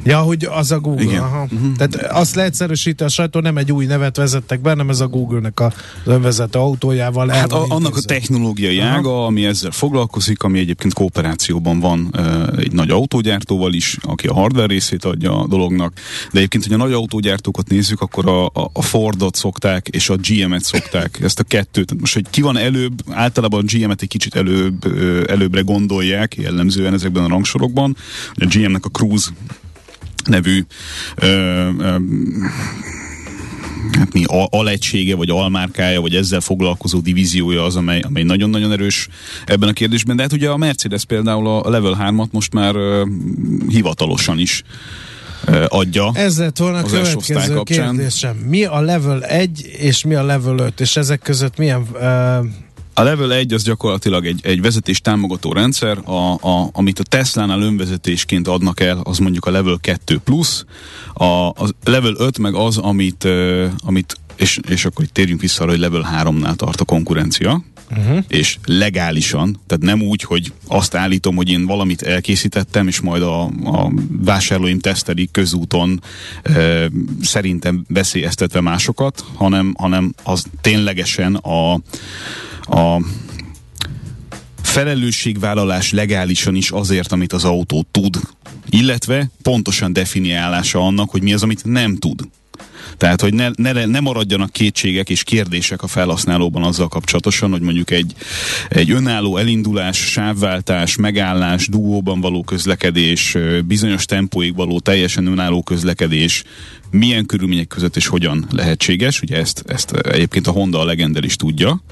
[0.05, 1.03] Ja, hogy az a Google.
[1.03, 1.23] Igen.
[1.23, 1.43] Aha.
[1.43, 1.77] Uh-huh.
[1.77, 5.61] Tehát azt leegyszerűsíti a sajtó, nem egy új nevet vezettek be, nem ez a Google-nek
[5.61, 5.73] a
[6.05, 7.29] önvezető autójával.
[7.29, 8.89] Hát a, annak a technológiai Aha.
[8.89, 14.35] ága, ami ezzel foglalkozik, ami egyébként kooperációban van uh, egy nagy autógyártóval is, aki a
[14.35, 15.93] hardware részét adja a dolognak.
[16.33, 20.17] De egyébként, hogy a nagy autógyártókat nézzük, akkor a, a, a Fordot szokták, és a
[20.17, 22.01] GM-et szokták, ezt a kettőt.
[22.01, 24.87] Most, hogy ki van előbb, általában a GM-et egy kicsit előbb,
[25.29, 27.97] előbbre gondolják, jellemzően ezekben a rangsorokban.
[28.35, 29.31] A GM-nek a Cruise
[30.25, 30.65] nevű
[31.15, 31.27] ö,
[31.79, 31.97] ö,
[33.99, 39.09] hát mi, alegysége, vagy almárkája, vagy ezzel foglalkozó divíziója az, amely, amely nagyon-nagyon erős
[39.45, 40.17] ebben a kérdésben.
[40.17, 43.09] De hát ugye a Mercedes például a Level 3-at most már uh,
[43.69, 44.63] hivatalosan is
[45.49, 46.11] uh, adja.
[46.15, 48.37] Ez lett volna a következő kérdésem.
[48.37, 50.81] Mi a Level 1 és mi a Level 5?
[50.81, 52.47] És ezek között milyen uh,
[52.95, 57.63] a Level 1 az gyakorlatilag egy, egy vezetés támogató rendszer, a, a, amit a Tesla-nál
[57.63, 60.65] önvezetésként adnak el, az mondjuk a Level 2 plusz,
[61.15, 65.63] a, a Level 5 meg az, amit, uh, amit és, és akkor itt térjünk vissza
[65.63, 68.25] arra, hogy Level 3-nál tart a konkurencia, uh-huh.
[68.29, 73.43] és legálisan, tehát nem úgy, hogy azt állítom, hogy én valamit elkészítettem, és majd a,
[73.65, 76.03] a vásárlóim tesztelik közúton
[76.43, 76.89] e,
[77.23, 81.81] szerintem veszélyeztetve másokat, hanem, hanem az ténylegesen a
[82.67, 83.03] a
[84.63, 88.21] felelősségvállalás legálisan is azért, amit az autó tud,
[88.71, 92.21] illetve pontosan definiálása annak, hogy mi az, amit nem tud.
[92.97, 97.91] Tehát, hogy ne, ne, ne maradjanak kétségek és kérdések a felhasználóban azzal kapcsolatosan, hogy mondjuk
[97.91, 98.15] egy,
[98.69, 106.45] egy önálló elindulás, sávváltás, megállás, dugóban való közlekedés, bizonyos tempóig való teljesen önálló közlekedés,
[106.93, 109.21] milyen körülmények között és hogyan lehetséges.
[109.21, 111.83] Ugye ezt, ezt egyébként a Honda a Legender is tudja,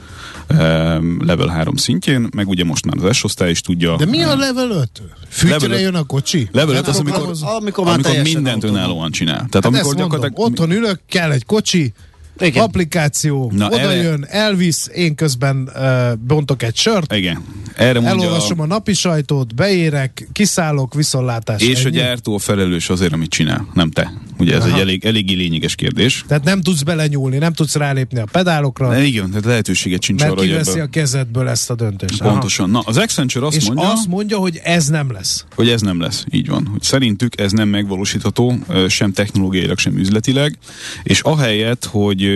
[1.18, 3.96] level 3 szintjén, meg ugye most már az S-osztály is tudja.
[3.96, 4.88] De mi a level 5?
[5.28, 6.48] Fütyre jön a kocsi?
[6.52, 9.36] Level 5 az, amikor, amikor, amikor mindent önállóan csinál.
[9.36, 10.38] Tehát hát amikor gyakorlatilag...
[10.38, 11.92] Mondom, otthon ülök, kell egy kocsi,
[12.40, 12.62] igen.
[12.62, 14.02] applikáció, Na, oda erre...
[14.02, 17.14] jön, elvisz, én közben uh, bontok egy sört.
[17.14, 17.44] Igen.
[17.76, 18.62] Erre mondja elolvasom a...
[18.62, 21.62] a napi sajtót, beérek, kiszállok, viszontlátás.
[21.62, 21.98] És ennyi.
[21.98, 24.12] a gyártó felelős azért, amit csinál, nem te.
[24.38, 24.74] Ugye ez Aha.
[24.74, 26.24] egy elég, eléggé lényeges kérdés.
[26.28, 28.90] Tehát nem tudsz belenyúlni, nem tudsz rálépni a pedálokra.
[28.90, 30.80] De igen, tehát lehetőséget sincs arra, hogy ebből...
[30.80, 32.22] a kezedből ezt a döntést.
[32.22, 32.74] Pontosan.
[32.74, 32.82] Aha.
[32.84, 33.92] Na, az Accenture azt és mondja...
[33.92, 35.44] azt mondja, hogy ez nem lesz.
[35.54, 36.66] Hogy ez nem lesz, így van.
[36.70, 40.58] Hogy szerintük ez nem megvalósítható, sem technológiailag, sem üzletileg,
[41.02, 42.29] és ahelyett, hogy,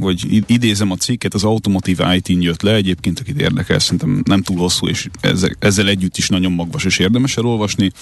[0.00, 4.58] hogy idézem a cikket, az Automotive IT-n jött le, egyébként akit érdekel, szerintem nem túl
[4.58, 7.92] hosszú, és ezzel, ezzel együtt is nagyon magvas, és érdemes elolvasni.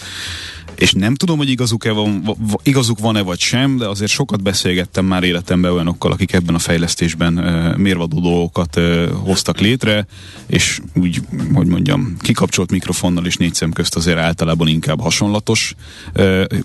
[0.79, 5.23] És nem tudom, hogy igazuk-e van, igazuk van-e vagy sem, de azért sokat beszélgettem már
[5.23, 7.33] életemben olyanokkal, akik ebben a fejlesztésben
[7.79, 8.81] mérvadó dolgokat
[9.13, 10.07] hoztak létre,
[10.47, 11.21] és úgy,
[11.55, 15.75] hogy mondjam, kikapcsolt mikrofonnal és négy szem közt azért általában inkább hasonlatos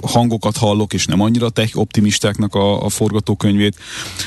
[0.01, 3.75] hangokat hallok, és nem annyira tech optimistáknak a, a forgatókönyvét.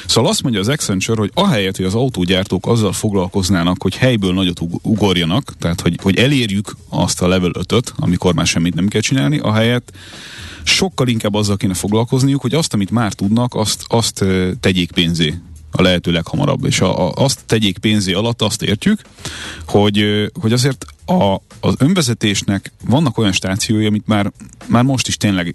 [0.07, 4.61] Szóval azt mondja az Accenture, hogy ahelyett, hogy az autógyártók azzal foglalkoznának, hogy helyből nagyot
[4.83, 9.38] ugorjanak, tehát hogy, hogy elérjük azt a level 5-öt, amikor már semmit nem kell csinálni,
[9.38, 9.75] ahelyett
[10.62, 14.24] sokkal inkább azzal kéne foglalkozniuk, hogy azt, amit már tudnak, azt, azt
[14.60, 15.34] tegyék pénzé
[15.70, 16.64] a lehető leghamarabb.
[16.64, 19.00] És a, a, azt tegyék pénzé alatt azt értjük,
[19.66, 24.32] hogy, hogy azért a, az önvezetésnek vannak olyan stációi, amit már,
[24.66, 25.54] már most is tényleg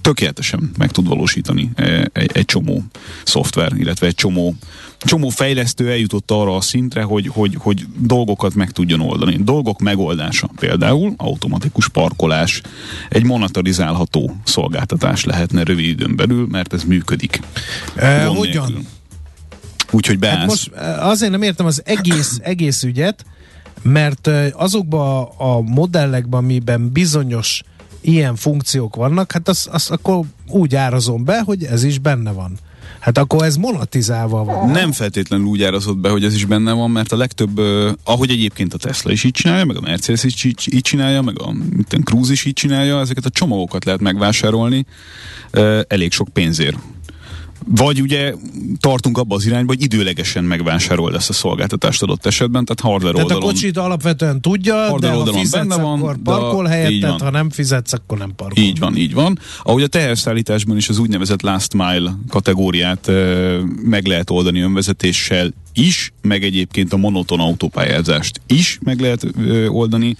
[0.00, 1.70] tökéletesen meg tud valósítani
[2.12, 2.84] egy, egy csomó
[3.24, 4.56] szoftver, illetve egy csomó
[5.02, 9.36] csomó fejlesztő eljutott arra a szintre, hogy, hogy, hogy dolgokat meg tudjon oldani.
[9.36, 12.60] Dolgok megoldása például automatikus parkolás,
[13.08, 17.40] egy monitorizálható szolgáltatás lehetne rövid időn belül, mert ez működik.
[17.96, 18.86] E, hogyan?
[19.90, 20.40] Úgyhogy beállsz.
[20.40, 23.24] Hát most azért nem értem az egész, egész ügyet,
[23.82, 27.62] mert azokban a modellekben, amiben bizonyos
[28.00, 32.58] ilyen funkciók vannak, hát azt az akkor úgy árazom be, hogy ez is benne van.
[32.98, 34.70] Hát akkor ez monetizálva van.
[34.70, 37.58] Nem feltétlenül úgy árazott be, hogy ez is benne van, mert a legtöbb,
[38.04, 41.54] ahogy egyébként a Tesla is így csinálja, meg a Mercedes is így, csinálja, meg a
[42.04, 44.86] Cruise is így csinálja, ezeket a csomagokat lehet megvásárolni
[45.88, 46.78] elég sok pénzért.
[47.66, 48.34] Vagy ugye
[48.80, 53.30] tartunk abba az irányba, hogy időlegesen megvásárol ezt a szolgáltatást adott esetben, tehát hardware tehát
[53.30, 53.48] oldalon.
[53.48, 57.92] A kocsit alapvetően tudja, de ha fizetsz, benne van, akkor parkol helyettet, ha nem fizetsz,
[57.92, 58.62] akkor nem parkol.
[58.62, 59.38] Így van, így van.
[59.62, 63.12] Ahogy a teherszállításban is az úgynevezett last mile kategóriát e,
[63.82, 70.16] meg lehet oldani önvezetéssel is, meg egyébként a monoton autópályázást is meg lehet ö, oldani,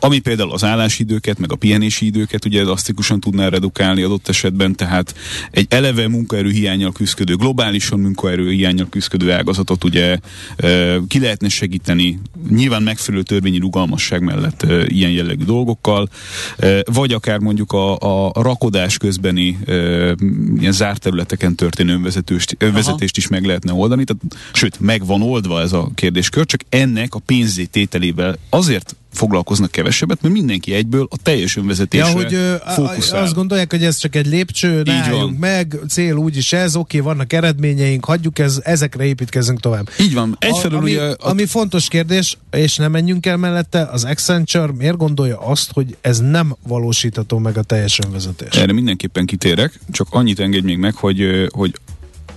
[0.00, 5.14] ami például az állásidőket, meg a pihenési időket ugye drasztikusan tudná redukálni adott esetben, tehát
[5.50, 10.18] egy eleve munkaerő hiányjal küzdő, globálisan munkaerő hiányjal küzdő ágazatot ugye
[10.56, 16.08] ö, ki lehetne segíteni, nyilván megfelelő törvényi rugalmasság mellett ö, ilyen jellegű dolgokkal,
[16.56, 20.12] ö, vagy akár mondjuk a, a rakodás közbeni ö,
[20.58, 25.60] ilyen zárt területeken történő önvezetést, önvezetést is meg lehetne oldani, tehát, sőt, meg van oldva
[25.60, 31.56] ez a kérdéskör, csak ennek a pénzétételével azért foglalkoznak kevesebbet, mert mindenki egyből a teljes
[31.56, 33.22] önvezetésre ja, hogy fókuszál.
[33.22, 37.32] Azt gondolják, hogy ez csak egy lépcső, ne álljunk meg, cél úgyis ez, oké, vannak
[37.32, 39.90] eredményeink, hagyjuk ez, ezekre építkezünk tovább.
[40.00, 40.36] Így van.
[40.38, 41.16] Egyfelől ami, ugye, a...
[41.18, 46.18] ami fontos kérdés, és nem menjünk el mellette, az Accenture miért gondolja azt, hogy ez
[46.18, 48.54] nem valósítható meg a teljes önvezetés?
[48.54, 51.72] Erre mindenképpen kitérek, csak annyit engedj még meg, hogy, hogy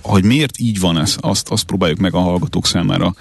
[0.06, 3.14] hogy miért így van ez, azt, azt próbáljuk meg a hallgatók számára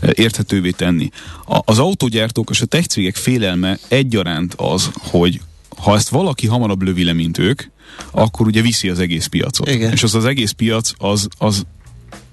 [0.00, 1.08] eh, érthetővé tenni.
[1.46, 5.40] A, az autógyártók és a tech cégek félelme egyaránt az, hogy
[5.76, 7.62] ha ezt valaki hamarabb lövi le, mint ők,
[8.10, 9.68] akkor ugye viszi az egész piacot.
[9.68, 9.92] Igen.
[9.92, 11.66] És az az egész piac az, az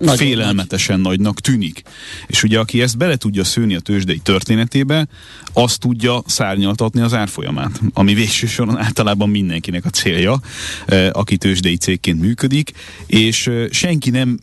[0.06, 1.20] nagyon félelmetesen nagy.
[1.20, 1.82] nagynak tűnik.
[2.28, 5.08] És ugye aki ezt bele tudja szőni a tőzsdei történetébe,
[5.54, 10.40] azt tudja szárnyaltatni az árfolyamát, ami végső soron általában mindenkinek a célja,
[10.86, 12.72] eh, aki tőzsdei cégként működik,
[13.06, 14.40] és eh, senki nem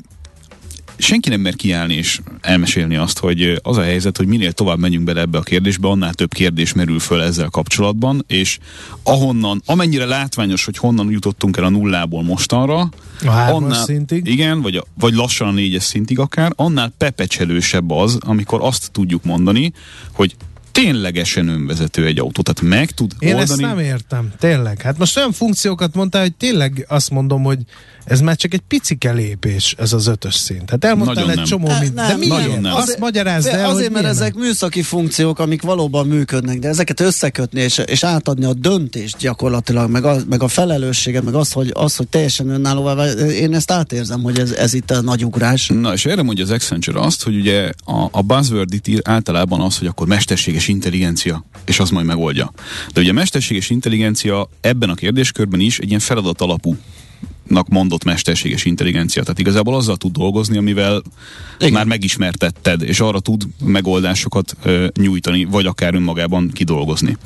[1.01, 5.05] senki nem mer kiállni és elmesélni azt, hogy az a helyzet, hogy minél tovább megyünk
[5.05, 8.59] bele ebbe a kérdésbe, annál több kérdés merül föl ezzel kapcsolatban, és
[9.03, 12.81] ahonnan, amennyire látványos, hogy honnan jutottunk el a nullából mostanra,
[13.25, 14.27] a annál, szintig.
[14.27, 19.25] Igen, vagy, a, vagy lassan a négyes szintig akár, annál pepecselősebb az, amikor azt tudjuk
[19.25, 19.73] mondani,
[20.13, 20.37] hogy
[20.73, 23.63] ténylegesen önvezető egy autó, tehát meg tud Én oldani.
[23.63, 24.81] ezt nem értem, tényleg.
[24.81, 27.59] Hát most olyan funkciókat mondtál, hogy tényleg azt mondom, hogy
[28.11, 30.71] ez már csak egy picike lépés, ez az ötös szint.
[30.71, 31.45] Hát elmondtál Nagyon egy nem.
[31.45, 32.35] csomó, mint, de Nem, miért?
[32.35, 32.75] nagyon nem.
[32.75, 34.43] Azt magyarázd el, Azért, hogy mert ezek nem.
[34.43, 40.05] műszaki funkciók, amik valóban működnek, de ezeket összekötni és, és átadni a döntést gyakorlatilag, meg
[40.05, 44.39] a, meg a felelősséget, meg az, hogy, az, hogy teljesen önállóvá én ezt átérzem, hogy
[44.39, 45.69] ez, ez itt a nagy ugrás.
[45.69, 49.61] Na, és erre mondja az Accenture azt, hogy ugye a, a buzzword itt ír általában
[49.61, 52.53] az, hogy akkor mesterséges intelligencia, és az majd megoldja.
[52.93, 56.77] De ugye a mesterséges intelligencia ebben a kérdéskörben is egy ilyen feladat alapú
[57.69, 59.23] mondott mesterséges intelligencia.
[59.23, 61.03] Tehát igazából azzal tud dolgozni, amivel
[61.59, 61.73] Igen.
[61.73, 67.17] Már megismertetted, és arra tud megoldásokat ö, nyújtani, vagy akár önmagában kidolgozni.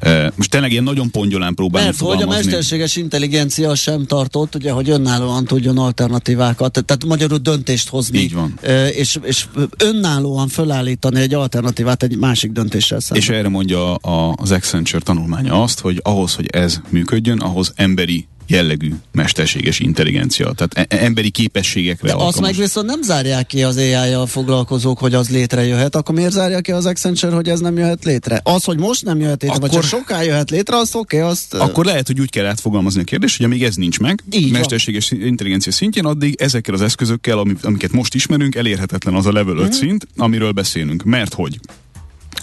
[0.00, 4.70] Ö, most tényleg ilyen nagyon pongyolán próbálom Mert hogy a mesterséges intelligencia sem tartott, ugye,
[4.70, 8.18] hogy önállóan tudjon alternatívákat, tehát magyarul döntést hozni.
[8.18, 8.58] Így van.
[8.62, 13.22] Ö, És, és önállóan fölállítani egy alternatívát egy másik döntéssel szemben.
[13.22, 18.26] És erre mondja a, az Accenture tanulmánya azt, hogy ahhoz, hogy ez működjön, ahhoz emberi
[18.50, 22.50] jellegű mesterséges intelligencia, tehát e- emberi képességekre De azt alkalmas.
[22.50, 26.72] meg viszont nem zárják ki az AI-jal foglalkozók, hogy az létrejöhet, akkor miért zárják ki
[26.72, 28.40] az Accenture, hogy ez nem jöhet létre?
[28.44, 31.30] Az, hogy most nem jöhet létre, vagy Akkor- csak soká jöhet létre, az oké, okay,
[31.30, 31.54] azt...
[31.54, 34.50] Akkor lehet, hogy úgy kell átfogalmazni a kérdést, hogy amíg ez nincs meg, Így van.
[34.60, 39.56] mesterséges intelligencia szintjén, addig ezekkel az eszközökkel, ami- amiket most ismerünk, elérhetetlen az a level
[39.56, 39.72] 5 Mhm.
[39.72, 41.02] szint, amiről beszélünk.
[41.04, 41.60] Mert hogy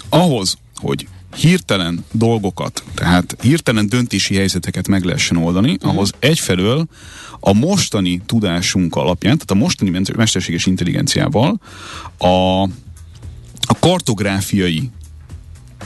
[0.10, 5.88] ahhoz, hogy hirtelen dolgokat, tehát hirtelen döntési helyzeteket meg lehessen oldani, Mhm.
[5.88, 6.88] ahhoz egyfelől
[7.40, 11.60] a mostani tudásunk alapján, tehát a mostani mesterséges intelligenciával
[12.18, 12.62] a,
[13.68, 14.90] a kartográfiai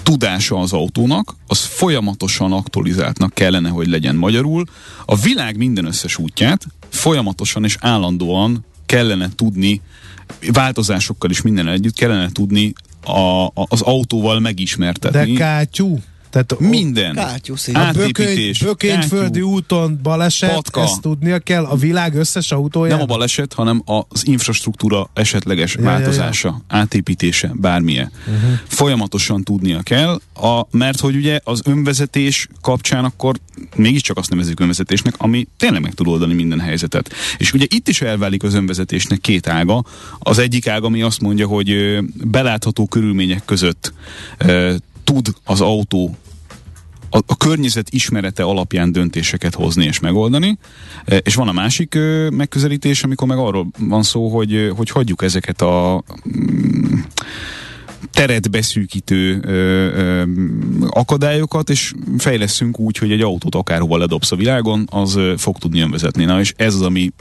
[0.04, 4.66] tudása az autónak, az folyamatosan aktualizáltnak kellene, hogy legyen magyarul.
[5.06, 9.82] A világ minden összes útját folyamatosan és állandóan kellene tudni,
[10.52, 12.74] változásokkal is minden együtt kellene tudni
[13.04, 15.34] a, az autóval De megismertetni.
[15.34, 16.00] kátyú?
[16.32, 17.14] Tehát minden.
[17.16, 17.76] Kátyú szín.
[17.76, 20.82] A bököny, bökényföldi úton baleset, patka.
[20.82, 23.00] ezt tudnia kell a világ összes autójában?
[23.00, 25.96] Nem a baleset, hanem az infrastruktúra esetleges Ja, ja, ja.
[25.96, 28.12] változása, átépítése, bármilyen.
[28.28, 28.60] Uh-huh.
[28.68, 33.36] Folyamatosan tudnia kell, a, mert hogy ugye az önvezetés kapcsán akkor
[33.76, 37.14] mégiscsak azt nevezzük önvezetésnek, ami tényleg meg tud oldani minden helyzetet.
[37.38, 39.84] És ugye itt is elválik az önvezetésnek két ága.
[40.20, 43.94] Az egyik ág, ami azt mondja, hogy belátható körülmények között
[45.12, 46.16] tud az autó
[47.10, 50.58] a, a környezet ismerete alapján döntéseket hozni és megoldani,
[51.06, 51.98] E, és van a másik
[52.30, 56.04] megközelítés, amikor meg arról van szó, hogy, hogy hagyjuk ezeket a
[56.38, 57.00] mm,
[58.12, 60.24] teret beszűkítő ö, ö,
[60.90, 65.82] akadályokat, és fejleszünk úgy, hogy egy autót akárhova ledobsz a világon, az ö, fog tudni
[65.82, 66.24] önvezetni.
[66.24, 67.12] Na, és ez az, ami,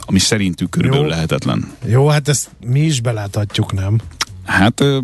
[0.00, 1.10] ami szerintük körülbelül Jó.
[1.10, 1.72] lehetetlen.
[1.86, 4.00] Jó, hát ezt mi is beláthatjuk, nem?
[4.44, 4.80] Hát...
[4.80, 4.98] Ö,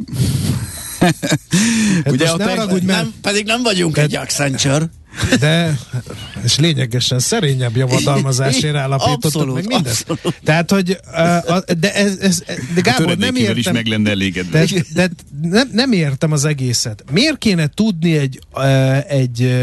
[1.04, 4.86] Hát Ugye ne haragudj, mert nem, pedig nem vagyunk Tehát- egy Accenture.
[5.38, 5.78] De,
[6.44, 10.10] és lényegesen szerényebb javadalmazásért állapítottuk Abszolút, meg mindezt.
[10.10, 10.40] abszolút.
[10.44, 10.98] Tehát, hogy
[11.78, 14.64] de, ez, ez, de a Gábor, nem töredékével is értem, meg lenne elégedve.
[14.64, 15.10] de, de
[15.42, 17.04] nem, nem értem az egészet.
[17.10, 18.38] Miért kéne tudni egy,
[19.08, 19.54] egy,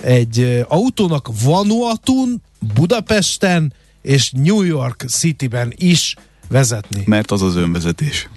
[0.00, 2.42] egy autónak Vanuatun,
[2.74, 6.16] Budapesten és New York Cityben is
[6.48, 7.02] vezetni?
[7.06, 8.28] Mert az az önvezetés.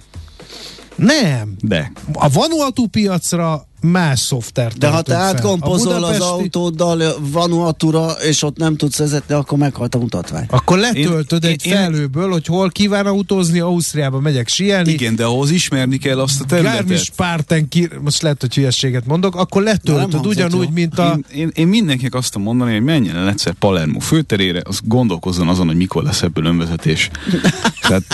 [0.96, 1.54] Nem.
[1.60, 1.92] De.
[2.12, 8.42] A Vanuatu piacra más szoftver De ha te átkompozol A az budapesti- autóddal Vanuatura, és
[8.42, 10.46] ott nem tudsz vezetni, akkor meghalt a mutatvány.
[10.50, 14.92] Akkor letöltöd Én- egy én- felőből, hogy hol kíván autózni, Ausztriába megyek síelni.
[14.92, 16.78] Igen, de ahhoz ismerni kell azt a területet.
[16.86, 20.70] Garmisch-Parten, ki, most lehet, hogy hülyeséget mondok, akkor letöltöd ugyanúgy, jó.
[20.72, 21.18] mint a...
[21.32, 25.48] Én, én, én mindenkinek azt tudom mondani, hogy menjen el egyszer Palermo főterére, az gondolkozzon
[25.48, 27.10] azon, hogy mikor lesz ebből önvezetés.
[27.86, 28.04] Tehát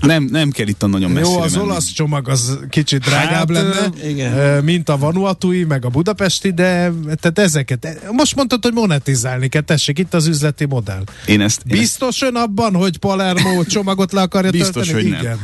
[0.00, 1.64] nem, nem kell itt a nagyon messzire Jó, az menni.
[1.64, 4.64] olasz csomag az kicsit drágább Hát, lenne, igen.
[4.64, 9.98] mint a Vanuatui, meg a budapesti, de tehát ezeket, most mondtad, hogy monetizálni kell, tessék,
[9.98, 11.02] itt az üzleti modell.
[11.26, 15.14] Én ezt, én ezt Biztos ön abban, hogy Palermo csomagot le akarja biztos, tölteni?
[15.14, 15.38] hogy nem.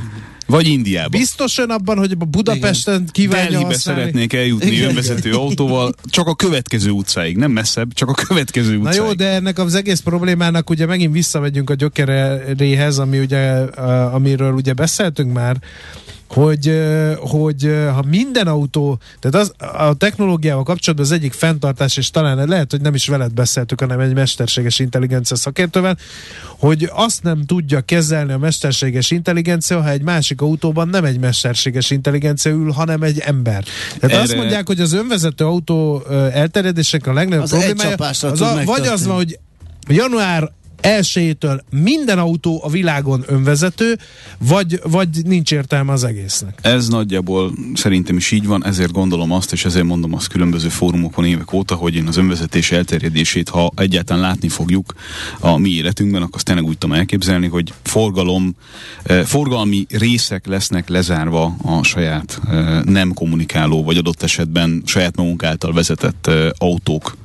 [0.48, 0.60] Igen.
[0.60, 1.18] Vagy Indiába.
[1.18, 4.00] Biztos ön abban, hogy a Budapesten kívánja Delhibe használni?
[4.00, 4.88] szeretnék eljutni Igen.
[4.88, 8.96] önvezető autóval, csak a következő utcáig, nem messzebb, csak a következő Na utcáig.
[8.98, 13.40] jó, de ennek az egész problémának ugye megint visszamegyünk a gyökeréhez, ami ugye,
[14.12, 15.56] amiről ugye beszéltünk már,
[16.28, 16.82] hogy,
[17.18, 17.62] hogy
[17.94, 22.80] ha minden autó, tehát az, a technológiával kapcsolatban az egyik fenntartás, és talán lehet, hogy
[22.80, 25.98] nem is veled beszéltük, hanem egy mesterséges intelligencia szakértővel,
[26.48, 31.90] hogy azt nem tudja kezelni a mesterséges intelligencia, ha egy másik autóban nem egy mesterséges
[31.90, 33.64] intelligencia ül, hanem egy ember.
[33.86, 38.40] Tehát Erre- azt mondják, hogy az önvezető autó elterjedésnek a legnagyobb Az egy problémája az
[38.40, 39.38] a, vagy az van, hogy
[39.88, 43.98] január elsőjétől minden autó a világon önvezető,
[44.38, 46.58] vagy, vagy nincs értelme az egésznek?
[46.62, 51.24] Ez nagyjából szerintem is így van, ezért gondolom azt, és ezért mondom azt különböző fórumokon
[51.24, 54.94] évek óta, hogy én az önvezetés elterjedését, ha egyáltalán látni fogjuk
[55.40, 58.56] a mi életünkben, akkor azt tényleg úgy tudom elképzelni, hogy forgalom,
[59.02, 65.42] eh, forgalmi részek lesznek lezárva a saját eh, nem kommunikáló, vagy adott esetben saját magunk
[65.44, 67.16] által vezetett eh, autók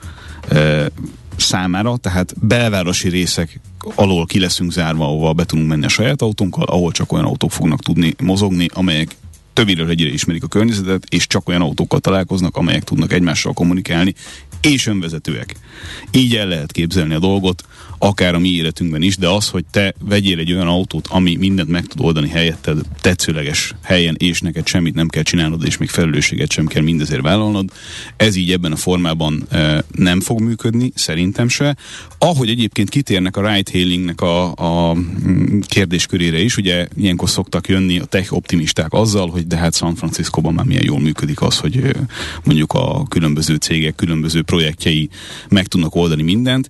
[1.43, 3.59] számára, tehát belvárosi részek
[3.95, 7.51] alól ki leszünk zárva, ahova be tudunk menni a saját autónkkal, ahol csak olyan autók
[7.51, 9.15] fognak tudni mozogni, amelyek
[9.53, 14.13] többéről egyre ismerik a környezetet, és csak olyan autókkal találkoznak, amelyek tudnak egymással kommunikálni,
[14.61, 15.55] és önvezetőek.
[16.11, 17.63] Így el lehet képzelni a dolgot,
[18.03, 21.69] akár a mi életünkben is, de az, hogy te vegyél egy olyan autót, ami mindent
[21.69, 26.51] meg tud oldani helyetted tetszőleges helyen, és neked semmit nem kell csinálnod, és még felelősséget
[26.51, 27.69] sem kell mindezért vállalnod,
[28.17, 31.75] ez így ebben a formában e, nem fog működni, szerintem se.
[32.17, 38.05] Ahogy egyébként kitérnek a ride-hailingnek a, a mm, kérdéskörére is, ugye ilyenkor szoktak jönni a
[38.05, 41.95] tech optimisták azzal, hogy de hát San Francisco-ban már milyen jól működik az, hogy
[42.43, 45.09] mondjuk a különböző cégek, különböző projektjei
[45.49, 46.69] meg tudnak oldani mindent.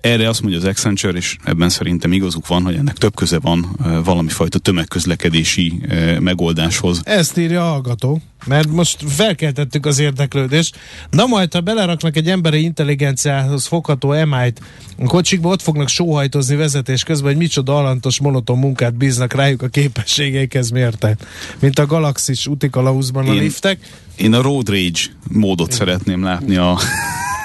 [0.00, 3.76] Erre azt mondja az Accenture, és ebben szerintem igazuk van, hogy ennek több köze van
[4.04, 5.80] valami fajta tömegközlekedési
[6.20, 7.00] megoldáshoz.
[7.04, 10.76] Ezt írja a hallgató, mert most felkeltettük az érdeklődést.
[11.10, 14.60] Na majd, ha beleraknak egy emberi intelligenciához fogható emájt,
[14.98, 19.68] a kocsikba ott fognak sóhajtozni vezetés közben, hogy micsoda alantos, monoton munkát bíznak rájuk a
[19.68, 21.20] képességeikhez mértek.
[21.58, 23.78] Mint a Galaxis utikalauzban a liftek.
[24.16, 25.00] Én a Road Rage
[25.30, 25.78] módot Igen.
[25.78, 26.78] szeretném látni a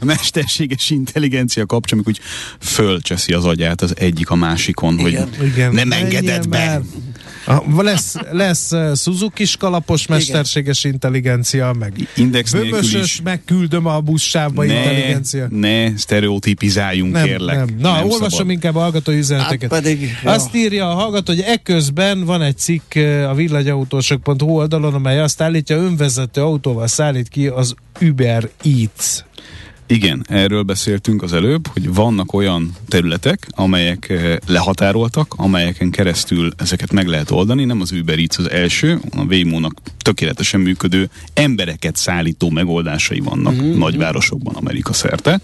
[0.00, 2.20] a mesterséges intelligencia kapcsán, amikor úgy
[2.60, 5.74] fölcseszi az agyát az egyik a másikon, igen, hogy igen.
[5.74, 6.80] nem engedett be.
[7.46, 10.92] A, lesz, lesz uh, suzuki kalapos mesterséges Igen.
[10.92, 15.46] intelligencia, meg Index bömösös, megküldöm a buszsába ne, intelligencia.
[15.50, 17.56] Ne, sztereotipizáljunk nem, kérlek.
[17.56, 17.68] Nem.
[17.78, 18.50] Na, nem olvasom szabad.
[18.50, 19.72] inkább a hallgatói üzeneteket.
[19.72, 22.94] Hát pedig, azt írja a hallgató, hogy ekközben van egy cikk
[23.28, 29.24] a villanyautósok.hu oldalon, amely azt állítja, önvezető autóval szállít ki az Uber Eats
[29.86, 36.92] igen, erről beszéltünk az előbb, hogy vannak olyan területek, amelyek eh, lehatároltak, amelyeken keresztül ezeket
[36.92, 37.64] meg lehet oldani.
[37.64, 43.78] Nem az Uber Eats az első, a Waymo-nak tökéletesen működő embereket szállító megoldásai vannak mm-hmm.
[43.78, 45.40] nagyvárosokban Amerika szerte,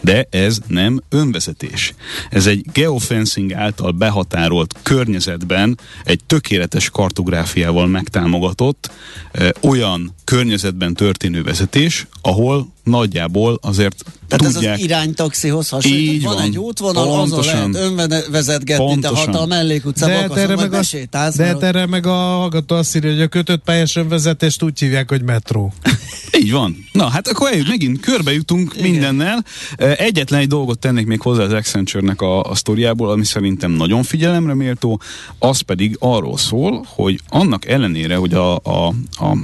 [0.00, 1.94] de ez nem önvezetés.
[2.30, 8.90] Ez egy geofencing által behatárolt környezetben egy tökéletes kartográfiával megtámogatott
[9.32, 14.72] ö, olyan környezetben történő vezetés, ahol nagyjából azért Tehát tudják...
[14.72, 16.22] ez az iránytaxihoz hasonlít.
[16.22, 19.30] Van van egy útvonal, pontosan, azon lehet önvezetgetni, pontosan.
[19.30, 22.96] de ha a mellékutcába hát akarsz, meg a, De hát erre meg a hallgató azt
[22.96, 25.72] írja, hogy a kötött pályás önvezetést úgy hívják, hogy metró.
[26.40, 26.84] Így van.
[26.92, 28.90] Na, hát akkor eljut, megint körbe jutunk Igen.
[28.90, 29.44] mindennel.
[29.76, 34.54] Egyetlen egy dolgot tennék még hozzá az Accenture-nek a, a sztoriából, ami szerintem nagyon figyelemre
[34.54, 35.00] méltó,
[35.38, 39.36] az pedig arról szól, hogy annak ellenére, hogy a, a, a,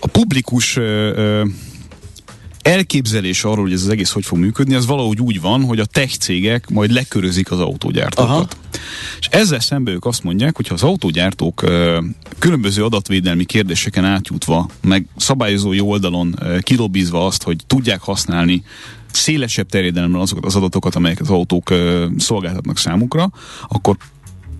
[0.00, 0.82] a publikus ö,
[1.16, 1.44] ö,
[2.62, 5.84] elképzelés arról, hogy ez az egész hogy fog működni, az valahogy úgy van, hogy a
[5.84, 8.30] tech cégek majd lekörözik az autógyártókat.
[8.30, 8.48] Aha.
[9.18, 11.64] És ezzel szemben ők azt mondják, hogy ha az autógyártók
[12.38, 18.64] különböző adatvédelmi kérdéseken átjutva, meg szabályozói oldalon ö, kilobizva azt, hogy tudják használni
[19.12, 21.74] szélesebb terjedelemmel azokat az adatokat, amelyeket az autók
[22.16, 23.30] szolgáltatnak számukra,
[23.68, 23.96] akkor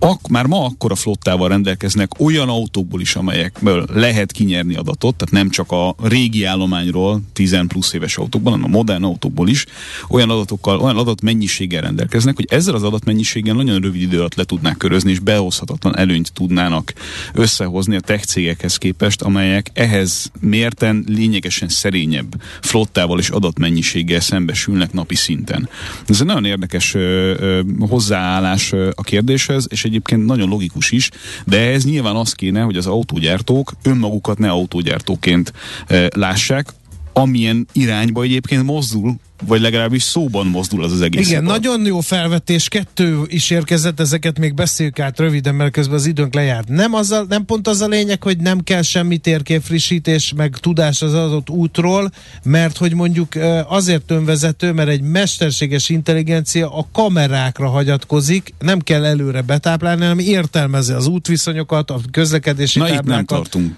[0.03, 5.49] ak, már ma akkora flottával rendelkeznek olyan autókból is, amelyekből lehet kinyerni adatot, tehát nem
[5.49, 9.65] csak a régi állományról, 10 plusz éves autókból, hanem a modern autókból is
[10.09, 14.77] olyan adatokkal, olyan adatmennyiséggel rendelkeznek, hogy ezzel az adatmennyiséggel nagyon rövid idő alatt le tudnák
[14.77, 16.93] körözni, és behozhatatlan előnyt tudnának
[17.33, 25.15] összehozni a tech cégekhez képest, amelyek ehhez mérten lényegesen szerényebb flottával és adatmennyiséggel szembesülnek napi
[25.15, 25.69] szinten.
[26.07, 26.99] Ez egy nagyon érdekes ö,
[27.39, 31.09] ö, hozzáállás a kérdéshez, és egy egyébként nagyon logikus is,
[31.45, 35.53] de ez nyilván az kéne, hogy az autógyártók önmagukat ne autógyártóként
[35.87, 36.73] e, lássák,
[37.13, 39.15] amilyen irányba egyébként mozdul
[39.47, 41.27] vagy legalábbis szóban mozdul az az egész.
[41.27, 41.61] Igen, szakad.
[41.61, 46.33] nagyon jó felvetés, kettő is érkezett, ezeket még beszéljük át röviden, mert közben az időnk
[46.33, 46.67] lejárt.
[46.67, 51.01] Nem, az a, nem pont az a lényeg, hogy nem kell semmi térképfrissítés, meg tudás
[51.01, 52.11] az adott útról,
[52.43, 53.27] mert hogy mondjuk
[53.67, 60.93] azért önvezető, mert egy mesterséges intelligencia a kamerákra hagyatkozik, nem kell előre betáplálni, hanem értelmezi
[60.93, 63.07] az útviszonyokat, a közlekedési Na táblákat.
[63.07, 63.75] Itt nem tartunk.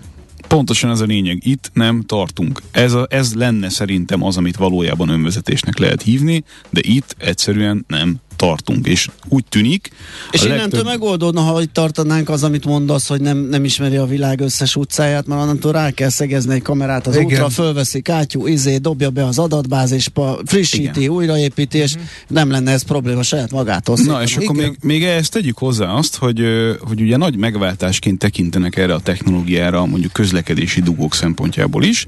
[0.55, 1.41] Pontosan ez a lényeg.
[1.45, 2.61] Itt nem tartunk.
[2.71, 8.15] Ez, a, ez lenne szerintem az, amit valójában önvezetésnek lehet hívni, de itt egyszerűen nem
[8.35, 9.89] tartunk, és úgy tűnik...
[10.31, 10.85] És innentől legtöbb...
[10.85, 15.27] megoldódna, ha itt tartanánk az, amit mondasz, hogy nem, nem ismeri a világ összes utcáját,
[15.27, 17.25] mert onnantól rá kell szegezni egy kamerát az Igen.
[17.25, 21.11] útra, fölveszi kátyú, izé, dobja be az adatbázisba, frissíti, Igen.
[21.11, 22.09] újraépíti, és uh-huh.
[22.27, 23.97] nem lenne ez probléma saját magától.
[24.05, 26.43] Na, és akkor még, még ehhez tegyük hozzá azt, hogy,
[26.79, 32.05] hogy ugye nagy megváltásként tekintenek erre a technológiára, mondjuk közlekedési dugók szempontjából is,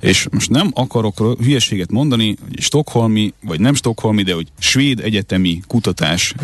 [0.00, 5.53] és most nem akarok hülyeséget mondani, hogy stokholmi, vagy nem stokholmi, de hogy svéd egyetemi
[5.66, 6.34] kutatás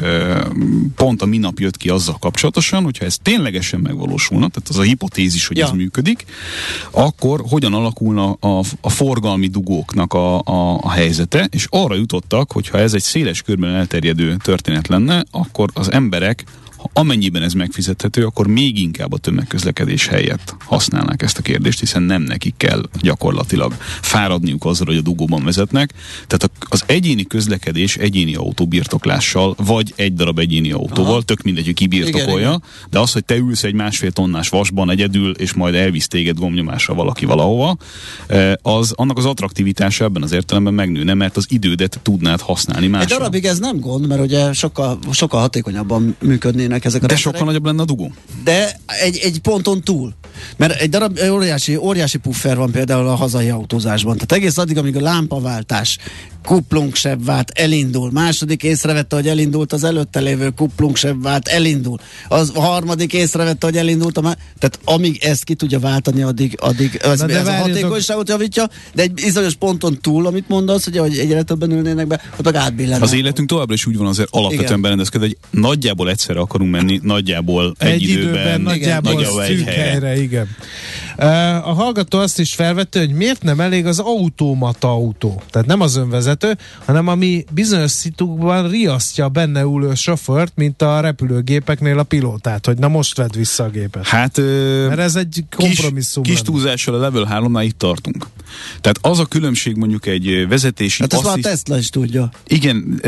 [0.95, 5.47] pont a minap jött ki azzal kapcsolatosan, hogyha ez ténylegesen megvalósulna, tehát az a hipotézis,
[5.47, 5.67] hogy ja.
[5.67, 6.25] ez működik,
[6.91, 12.79] akkor hogyan alakulna a, a forgalmi dugóknak a, a, a helyzete, és arra jutottak, hogyha
[12.79, 16.45] ez egy széles körben elterjedő történet lenne, akkor az emberek
[16.81, 22.03] ha amennyiben ez megfizethető, akkor még inkább a tömegközlekedés helyett használnák ezt a kérdést, hiszen
[22.03, 25.93] nem nekik kell gyakorlatilag fáradniuk azzal, hogy a dugóban vezetnek.
[26.27, 31.23] Tehát az egyéni közlekedés egyéni autóbirtoklással, vagy egy darab egyéni autóval, Aha.
[31.23, 32.61] tök mindegy, hogy kibirtokolja,
[32.91, 36.95] de az, hogy te ülsz egy másfél tonnás vasban egyedül, és majd elvisz téged gomnyomásra
[36.95, 37.77] valaki valahova,
[38.27, 43.15] eh, az annak az attraktivitása ebben az értelemben megnőne, mert az idődet tudnád használni másra.
[43.15, 47.13] Egy darabig ez nem gond, mert ugye sokkal, sokkal hatékonyabban működni működnének ezek a De
[47.13, 47.35] rendszerek.
[47.35, 48.13] sokkal nagyobb lenne a dugó.
[48.45, 50.15] De egy, egy ponton túl.
[50.57, 54.15] Mert egy darab óriási, óriási puffer van például a hazai autózásban.
[54.15, 55.99] Tehát egész addig, amíg a lámpaváltás
[56.45, 58.11] kuplungsebb vált, elindul.
[58.13, 61.99] Második észrevette, hogy elindult az előtte lévő kuplungsebb vált, elindul.
[62.29, 64.37] Az a harmadik észrevette, hogy elindult a má...
[64.59, 69.13] Tehát amíg ezt ki tudja váltani, addig, addig ez, ez a hatékonyságot javítja, de egy
[69.13, 73.03] bizonyos ponton túl, amit mondasz, hogy, hogy egyre többen ülnének be, ott a átbillennek.
[73.03, 77.75] Az életünk továbbra is úgy van azért alapvetően berendezkedve, hogy nagyjából egyszerre akarunk menni, nagyjából
[77.79, 79.83] egy, egy időben, időben nagyjából, nagyjából egy helyre.
[79.83, 80.15] helyre.
[80.31, 80.49] Igen.
[81.63, 85.43] A hallgató azt is felvette, hogy miért nem elég az automata autó.
[85.51, 91.01] Tehát nem az önvezető, hanem ami bizonyos szitukban riasztja a benne ülő sofőrt, mint a
[91.01, 94.07] repülőgépeknél a pilótát, hogy na most vedd vissza a gépet.
[94.07, 94.37] Hát,
[94.89, 96.23] Mert ez egy kompromisszum.
[96.23, 98.27] Kis, kis túlzással a level 3-nál itt tartunk.
[98.81, 102.31] Tehát az a különbség mondjuk egy vezetési Hát ezt már a Tesla is tudja.
[102.47, 103.01] Igen,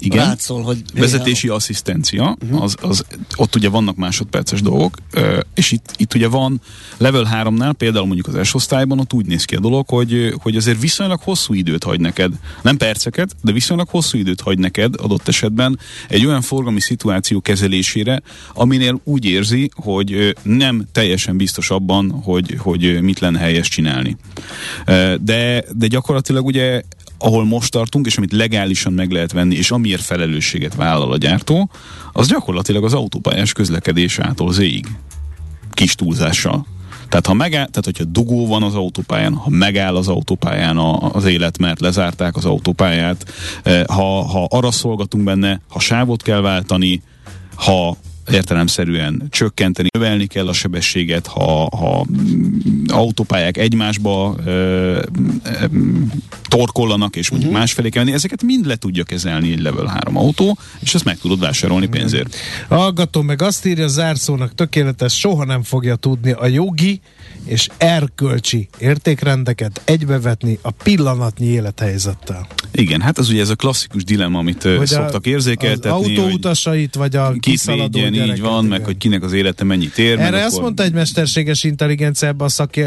[0.00, 0.26] igen.
[0.26, 1.58] Rátszól, hogy vezetési hello.
[1.58, 2.62] asszisztencia, uh-huh.
[2.62, 3.04] az, az,
[3.36, 4.96] ott ugye vannak másodperces dolgok,
[5.54, 6.60] és itt, itt ugye van
[6.96, 10.56] level 3-nál, például mondjuk az S osztályban, ott úgy néz ki a dolog, hogy, hogy
[10.56, 12.32] azért viszonylag hosszú időt hagy neked,
[12.62, 15.78] nem perceket, de viszonylag hosszú időt hagy neked adott esetben
[16.08, 18.22] egy olyan forgalmi szituáció kezelésére,
[18.54, 24.16] aminél úgy érzi, hogy nem teljesen biztos abban, hogy, hogy mit lenne helyes csinálni.
[25.20, 26.82] De, de gyakorlatilag ugye
[27.22, 31.70] ahol most tartunk, és amit legálisan meg lehet venni, és amiért felelősséget vállal a gyártó,
[32.12, 34.86] az gyakorlatilag az autópályás közlekedés ától zéig.
[35.70, 36.66] Kis túlzással.
[37.08, 40.76] Tehát, ha megáll, tehát hogyha dugó van az autópályán, ha megáll az autópályán
[41.12, 43.32] az élet, mert lezárták az autópályát,
[43.62, 47.02] eh, ha, ha arra szolgatunk benne, ha sávot kell váltani,
[47.54, 47.96] ha
[48.32, 52.06] értelemszerűen csökkenteni, növelni kell a sebességet, ha, ha
[52.88, 55.02] autópályák egymásba ö, ö,
[56.42, 57.64] torkollanak, és mondjuk uh-huh.
[57.66, 61.18] másfelé kell menni, ezeket mind le tudja kezelni egy level 3 autó, és ezt meg
[61.18, 62.00] tudod vásárolni uh-huh.
[62.00, 62.36] pénzért.
[62.68, 67.00] Hallgatom meg azt írja, zárszónak tökéletes, soha nem fogja tudni a jogi
[67.44, 72.46] és erkölcsi értékrendeket egybevetni a pillanatnyi élethelyzettel.
[72.72, 75.90] Igen, hát az ugye ez a klasszikus dilemma, amit hogy szoktak érzékeltetni.
[75.90, 78.78] Az autóutasait, vagy a kiszaladó gyereket, így van, igen.
[78.78, 80.18] meg hogy kinek az élete mennyit ér.
[80.18, 80.62] Erre azt akkor...
[80.62, 82.80] mondta egy mesterséges intelligencia ebben a, szaki,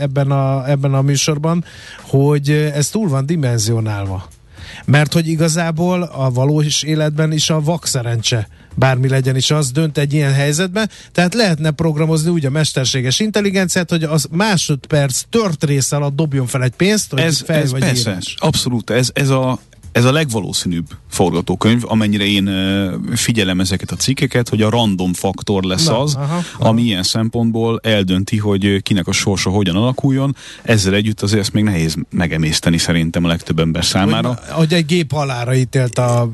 [0.00, 1.64] ebben, a, ebben a műsorban,
[2.00, 4.28] hogy ez túl van dimenzionálva.
[4.84, 10.12] Mert hogy igazából a valós életben is a vakszerencse bármi legyen is az, dönt egy
[10.12, 10.90] ilyen helyzetben.
[11.12, 16.62] Tehát lehetne programozni úgy a mesterséges intelligenciát, hogy az másodperc tört rész alatt dobjon fel
[16.62, 18.34] egy pénzt, hogy ez, fel ez vagy persze, írás.
[18.38, 19.58] Abszolút, ez, ez a
[19.92, 22.50] ez a legvalószínűbb forgatókönyv, amennyire én
[23.14, 26.68] figyelem ezeket a cikkeket, hogy a random faktor lesz Na, az, aha, aha.
[26.68, 30.36] ami ilyen szempontból eldönti, hogy kinek a sorsa hogyan alakuljon.
[30.62, 34.28] Ezzel együtt azért ezt még nehéz megemészteni szerintem a legtöbb ember számára.
[34.28, 36.30] Hogy, hogy egy gép halára ítélt a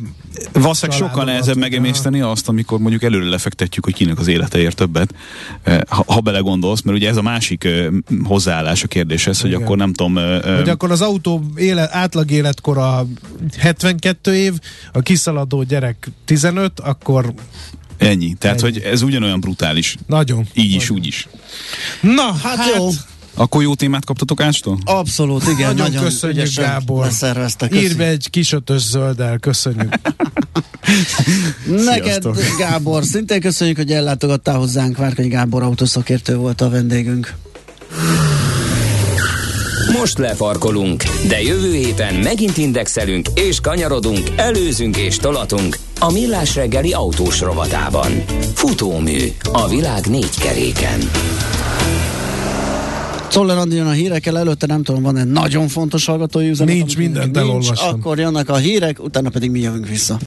[0.52, 5.14] Valószínűleg sokkal nehezebb megemészteni azt, amikor mondjuk előre lefektetjük, hogy kinek az élete ér többet,
[5.88, 7.68] ha, ha belegondolsz, mert ugye ez a másik
[8.24, 9.62] hozzáállás a kérdéshez, hogy Igen.
[9.62, 10.14] akkor nem tudom...
[10.56, 13.06] Hogy akkor az autó élet, átlag életkora
[13.58, 14.52] 72 év,
[14.92, 17.34] a kiszaladó gyerek 15, akkor
[17.98, 18.34] Ennyi.
[18.38, 18.72] Tehát, Ennyi.
[18.72, 19.96] hogy ez ugyanolyan brutális.
[20.06, 20.46] Nagyon.
[20.54, 21.28] Így is, úgy is.
[22.00, 22.88] Na, hát, hát jó.
[23.34, 24.78] Akkor jó témát kaptatok Ástól?
[24.84, 25.56] Abszolút, igen.
[25.56, 27.08] Nagyon, nagyon köszönjük, Gábor.
[27.72, 29.94] Írj be egy kis ötös zölddel, köszönjük.
[31.84, 32.24] Neked,
[32.58, 34.96] Gábor, szintén köszönjük, hogy ellátogattál hozzánk.
[34.96, 37.34] Várkonyi Gábor autószakértő volt a vendégünk.
[39.92, 46.92] Most lefarkolunk, de jövő héten megint indexelünk és kanyarodunk, előzünk és tolatunk a Millás reggeli
[46.92, 48.24] autós rovatában.
[48.54, 49.18] Futómű
[49.52, 51.00] a világ négy keréken.
[53.28, 56.74] Czoller Andi jön a hírekkel, előtte nem tudom, van egy nagyon fontos hallgatói üzenet.
[56.74, 57.94] Nincs, mindent elolvastam.
[57.94, 60.14] Akkor jönnek a hírek, utána pedig mi jövünk vissza.